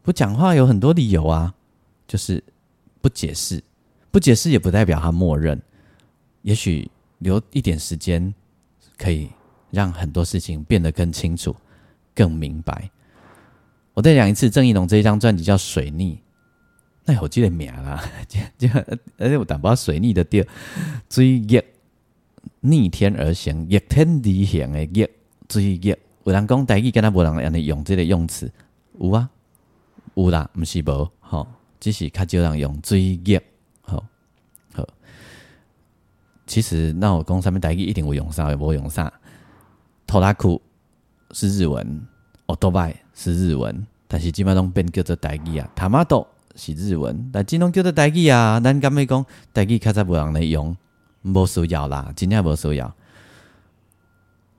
[0.03, 1.55] 不讲话有很多理由啊，
[2.07, 2.43] 就是
[3.01, 3.62] 不解释，
[4.11, 5.61] 不解释也不代表他默认。
[6.43, 8.34] 也许留一点时间，
[8.97, 9.28] 可以
[9.70, 11.55] 让很多事情变得更清楚、
[12.14, 12.91] 更明白。
[13.95, 16.14] 我再讲一次，郑义龙这一张专辑叫《水逆》。
[17.05, 18.03] 那好记得名 啦，
[18.57, 18.68] 就
[19.18, 20.45] 而且我淡薄水逆的调，
[21.09, 21.61] 追逆
[22.61, 25.09] 逆天而行，逆天而行的逆
[25.49, 25.97] 追逆。
[26.24, 28.51] 有人讲台语，跟他无人安尼用这个用词，
[28.99, 29.28] 有啊，
[30.14, 31.47] 有啦，毋是无，吼，
[31.80, 33.41] 只是较少人用追逆，
[33.82, 34.05] 吼，
[34.72, 34.86] 好。
[36.51, 39.11] 其实那我讲上面台语一定会用上，也无用上。
[40.05, 40.61] 拖拉库
[41.31, 42.03] 是日文，
[42.47, 46.27] 哦多拜是日文，但是基本上变叫做台语啊，他妈多。
[46.57, 48.59] 是日文，但只能叫做台语啊。
[48.59, 49.25] 咱敢要讲
[49.55, 50.77] 台语，较早无人来用，
[51.23, 52.93] 无需要啦，真正无需要。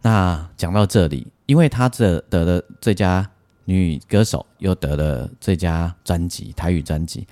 [0.02, 3.30] 那讲到这里，因为他这得了最佳
[3.66, 7.28] 女歌手，又得了最佳专辑台语专辑，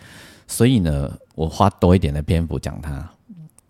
[0.48, 3.10] 所以呢，我花多一点的篇幅讲他，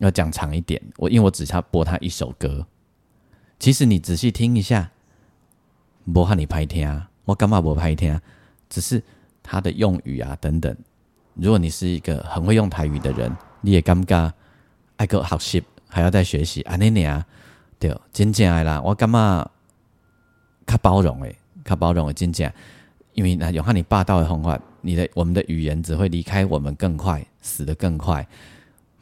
[0.00, 0.82] 要讲长一点。
[0.98, 2.66] 我因为我只差播他一首歌，
[3.58, 4.90] 其实你仔细听一下，
[6.04, 8.20] 无喊你拍听，我干嘛无拍听？
[8.68, 9.02] 只是。
[9.42, 10.76] 他的用语啊，等等。
[11.34, 14.30] 如果你是一个很会用台语的人，你也尴尬，
[14.96, 16.60] 爱个学习，还要再学习。
[16.62, 17.26] 安尼啊，
[17.78, 18.80] 对，真正爱啦。
[18.84, 19.50] 我感觉
[20.66, 21.34] 较包容诶，
[21.64, 22.48] 较包容诶，真正。
[23.14, 28.24] 因为那有和你霸道的方法，你的我们的语言只会离开我们更快，死得更快，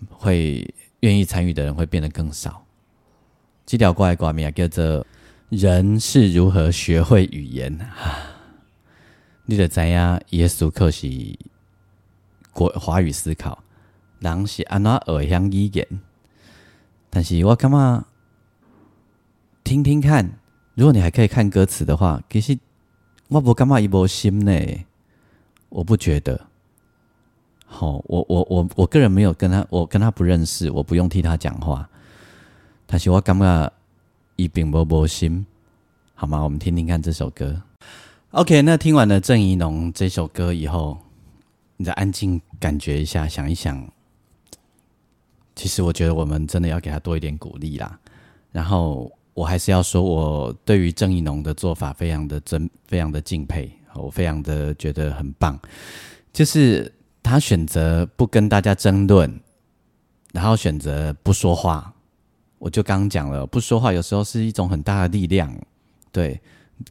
[0.08, 0.66] 会
[1.00, 2.64] 愿意参与的人会变得更少。
[3.64, 5.06] 这条怪挂名叫做
[5.50, 8.34] “人是如何学会语言”啊。
[9.46, 11.08] 你得知影耶稣课是
[12.52, 13.62] 国华语思考，
[14.18, 15.86] 人是安怎学乡语言？
[17.10, 18.04] 但是我感觉
[19.64, 20.38] 听听看，
[20.74, 22.58] 如果你还可以看歌词的话，其实
[23.28, 24.52] 我不感觉一波心呢。
[25.68, 26.47] 我不觉得。
[27.70, 31.88] 好，我我我我个人没有跟他，我跟他不认识，我不用替他讲话。
[32.86, 33.72] 但是我感觉
[34.36, 35.44] 一并无无心，
[36.14, 36.42] 好吗？
[36.42, 37.60] 我们听听看这首歌。
[38.30, 40.98] OK，那听完了郑怡农这首歌以后，
[41.76, 43.86] 你再安静感觉一下，想一想，
[45.54, 47.98] 其实我觉得我们真的要给他多一点鼓励啦。
[48.50, 55.58] 然后我还是要说，我对于郑怡农的做法非常的尊，非常的敬佩，我非常的觉得很棒。
[56.32, 56.90] 就是
[57.28, 59.40] 他选择不跟大家争论，
[60.32, 61.94] 然后选择不说话。
[62.58, 65.54] 我就刚刚讲了，不说话有时候是一种很大的力量，
[66.10, 66.40] 对。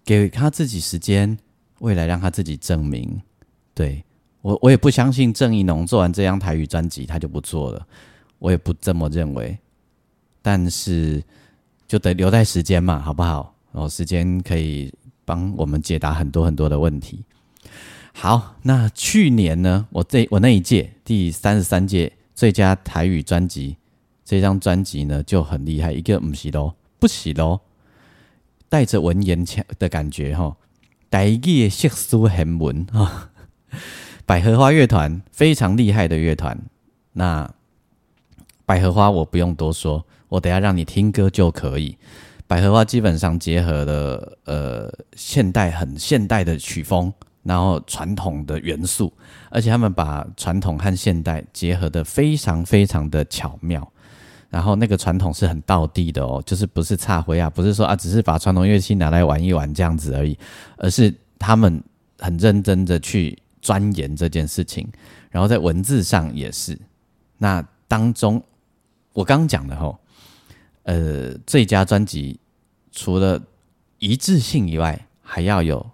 [0.04, 1.38] 给他自己时间，
[1.80, 3.22] 未来让他自己证明。
[3.74, 4.04] 对
[4.42, 7.88] 我，我也不相信郑义农做完这张台语专辑他就不做了，
[8.38, 9.58] 我也不这么认为。
[10.42, 11.24] 但是
[11.88, 13.56] 就得留待时间嘛，好不好？
[13.72, 17.24] 然后时间可以帮我们解答很多很多的问题。
[18.20, 23.78] 好，那去年呢，我这我那一届第三十三届最佳台语专辑
[24.26, 27.62] 这张专辑呢就很厉害，一个唔是咯，不是咯。
[28.70, 30.58] 带着文言腔的感觉哈，
[31.12, 33.30] 台语色素很文啊，
[34.26, 36.60] 百合花乐团非常厉害的乐团。
[37.14, 37.48] 那
[38.66, 41.96] 百合花我不用多说，我等下让你听歌就可以。
[42.48, 47.14] 百合花基本上结合了呃现代很现代的曲风，
[47.48, 49.12] 然后传统的元素，
[49.50, 53.90] 而且他们把传统和现代结合的非常非常的巧妙。
[54.50, 60.38] 然后那个传统是很道地的哦，就是不是差回啊，不是说啊，只是把传统乐器拿来玩一玩这样子而已，
[60.78, 61.82] 而是他们
[62.20, 64.86] 很认真的去钻研这件事情，
[65.30, 66.78] 然后在文字上也是。
[67.38, 68.44] 那当中
[69.14, 69.98] 我刚刚讲的吼，
[70.84, 72.40] 呃，最佳专辑
[72.92, 73.42] 除了
[74.00, 75.86] 一致性以外，还要有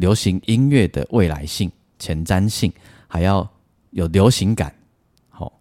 [0.00, 2.72] 流行音乐的未来性、前瞻性，
[3.06, 3.46] 还要
[3.90, 4.74] 有流行感，
[5.28, 5.52] 好，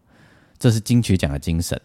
[0.57, 1.79] 这是金曲奖的精神。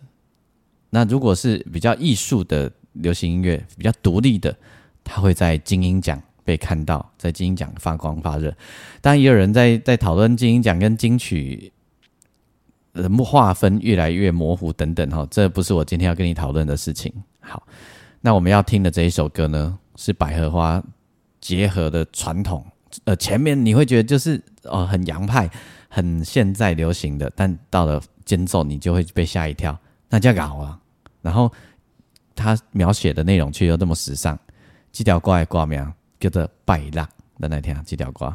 [0.89, 4.57] 那如果是比较艺术的流行音乐，比较独立的，
[5.03, 8.57] 它会在金鹰奖被看到，在金鹰奖发光发热。
[9.01, 11.73] 当然，也有人在在讨论金鹰奖跟金曲
[12.93, 17.13] 的划分越来越模糊等等哈，这不是我今天要跟你讨论的事情。
[17.41, 17.67] 好，
[18.21, 20.81] 那我们要听的这一首歌呢，是百合花
[21.45, 22.65] 结合的传统。
[23.05, 25.51] 呃，前面你会觉得就是哦很洋派、
[25.91, 29.79] 很现在流行的，但到了间奏你就会被吓一跳，
[30.09, 30.81] 那叫搞了。
[31.21, 31.53] 然后
[32.35, 34.39] 他描写的内容却又那么时尚，
[34.91, 37.05] 这条歌的歌名叫做《拜浪》，
[37.39, 38.35] 咱来听这条歌。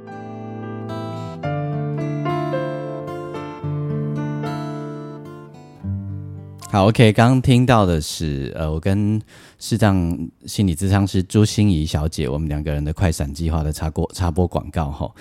[6.71, 9.21] 好，OK，刚刚听到的是，呃，我跟
[9.59, 15.11] 视障心理咨商师朱心怡小姐，我们两个人的快闪计划的插播插播广告哈，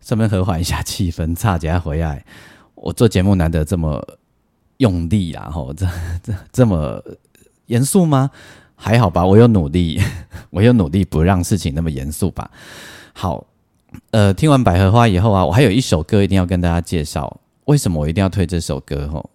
[0.00, 2.24] 顺便和缓一下气氛，差点回来。
[2.74, 4.02] 我做节目难得这么
[4.78, 5.86] 用力啊，吼， 这
[6.22, 7.04] 这这么
[7.66, 8.30] 严肃吗？
[8.74, 10.00] 还好吧，我有努力，
[10.48, 12.50] 我有努力不让事情那么严肃吧。
[13.12, 13.46] 好，
[14.12, 19.06] 呃，听完百合花以后啊，我还有一首歌一定要跟大家介绍，为什么我一定要推这首歌？
[19.08, 19.28] 吼。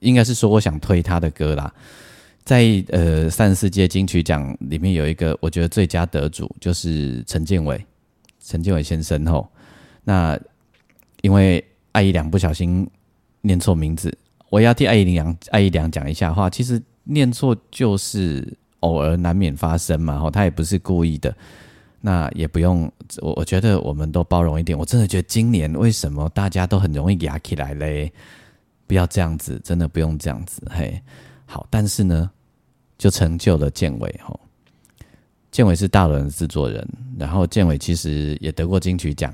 [0.00, 1.72] 应该是说，我想推他的歌啦，
[2.44, 7.84] 在呃三十四届金曲奖里面有一个我觉得最佳得主，就是陈建伟，
[8.40, 9.48] 陈建伟先生吼。
[10.04, 10.38] 那
[11.22, 12.88] 因为艾怡良不小心
[13.42, 14.16] 念错名字，
[14.50, 16.48] 我要替艾怡良艾怡良讲一下话。
[16.48, 21.34] 其实念错就是偶尔难免发生嘛，吼，他也不是故意的。
[22.00, 22.90] 那也不用，
[23.20, 24.78] 我我觉得我们都包容一点。
[24.78, 28.12] 我真的觉得今年为什么大家都很容易压起来嘞？
[28.88, 31.00] 不要这样子，真的不用这样子，嘿，
[31.44, 32.28] 好，但是呢，
[32.96, 34.40] 就成就了建伟吼。
[35.50, 36.86] 建伟是大轮的制作人，
[37.18, 39.32] 然后建伟其实也得过金曲奖，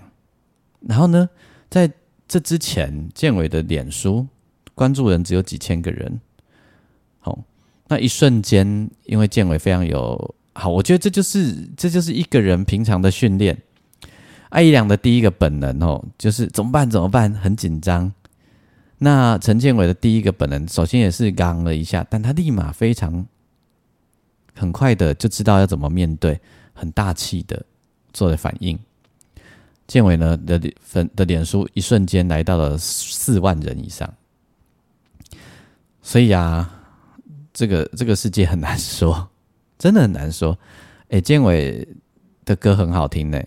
[0.81, 1.29] 然后呢，
[1.71, 1.91] 在
[2.27, 4.27] 这之前，建伟的脸书
[4.75, 6.21] 关注人只有几千个人，
[7.21, 7.39] 好，
[7.89, 13.57] 那一瞬间，因为建伟非常有好，我觉得这就是这就是一个人平常的训练。
[14.51, 16.89] 艾怡良的第一个本能哦，就是怎么办？
[16.89, 17.33] 怎么办？
[17.35, 18.13] 很紧张。
[19.05, 23.27] 那陈建伟的第一个本能，首先也是刚了一下，但他立马非常
[24.55, 26.41] 很快的就知道要怎么面对，
[26.73, 27.67] 很大气的
[28.15, 28.79] 做的反应。
[29.87, 34.11] 建伟呢的粉的脸书一瞬间来到了四万人以上，
[36.01, 36.83] 所以啊，
[37.53, 39.29] 这个这个世界很难说，
[39.79, 40.59] 真的很难说。
[41.11, 41.87] 哎，建伟
[42.47, 43.39] 的歌很好听呢，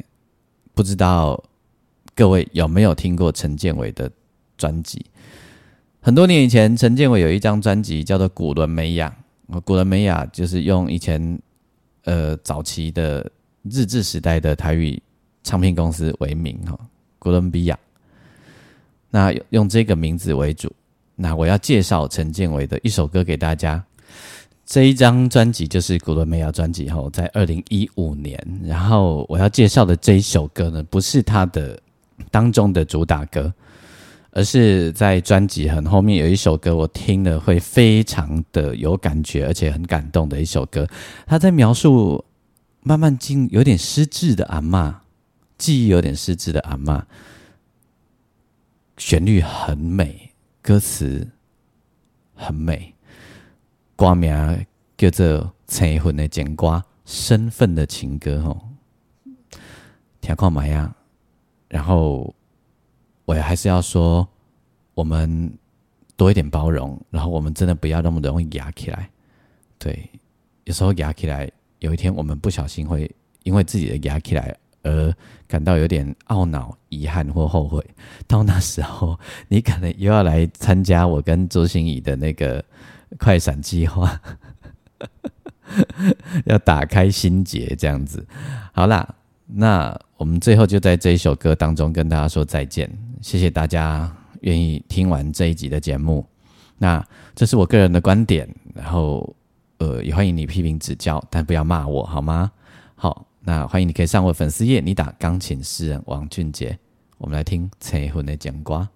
[0.76, 1.43] 不知道
[2.14, 4.12] 各位有没有听过陈建伟的
[4.55, 5.03] 专辑？
[6.02, 9.14] 很多年以前，陈建伟有一张专辑叫做《古伦美亚》，
[9.62, 11.39] 古伦美亚就是用以前
[12.06, 13.30] 呃早期的
[13.64, 15.02] 日治时代的台语
[15.43, 16.80] 唱片公司为名哈，
[17.20, 17.78] 哥伦比亚。
[19.10, 20.72] 那用这个名字为主。
[21.16, 23.84] 那我要介绍陈建伟的一首歌给大家。
[24.66, 28.38] 这一张专辑就是《古伦美亚》专辑哈，在二零一五年。
[28.64, 31.78] 然后我要介绍的这一首歌呢，不是他的
[32.30, 33.52] 当中的主打歌。
[34.38, 40.88] 而是在专辑很后面有一首歌，我听了会非常的有感觉，而且很感动的一首歌。
[41.26, 42.24] 他在描述
[42.84, 45.02] 慢慢进有点失智的阿妈，
[45.58, 47.04] 记忆有点失智的阿妈，
[48.98, 50.30] 旋律很美，
[50.62, 51.28] 歌词
[52.36, 52.94] 很美，
[53.96, 54.32] 歌名
[54.96, 55.26] 叫做
[55.66, 58.56] 《青魂的剪瓜》，身份的情歌哦，
[60.22, 60.94] 听看嘛呀，
[61.70, 62.36] 然后。
[63.28, 64.25] 我还是要说，
[64.93, 65.51] 我们
[66.15, 69.09] 多一点包容，然后我们真的不要那么容易压起来。
[69.78, 70.09] 对，
[70.63, 73.13] 有时候压起来有一天我们不小心会
[73.43, 75.13] 因为自己的压起来而
[75.45, 77.86] 感到有点懊恼、遗憾或后悔，
[78.28, 79.19] 到那时候
[79.49, 82.63] 你可能又要来参加我跟周星怡的那个
[83.19, 84.21] 快闪计划，
[86.45, 88.25] 要打开心结这样子。
[88.71, 89.15] 好啦，
[89.45, 92.89] 那我们最后就在这一首歌当中跟大家说再见，
[93.28, 94.09] 谢谢大家
[94.39, 96.25] 愿意听完这一集的节目。
[96.78, 97.05] 那
[97.36, 99.36] 这是我个人的观点，然后
[99.80, 102.49] 呃也欢迎你批评指教，但不要骂我好吗？
[102.95, 106.80] 好，那欢迎你可以上我粉丝页，你打钢琴诗人王俊杰，
[107.17, 108.88] 我们来听陈奕的讲瓜。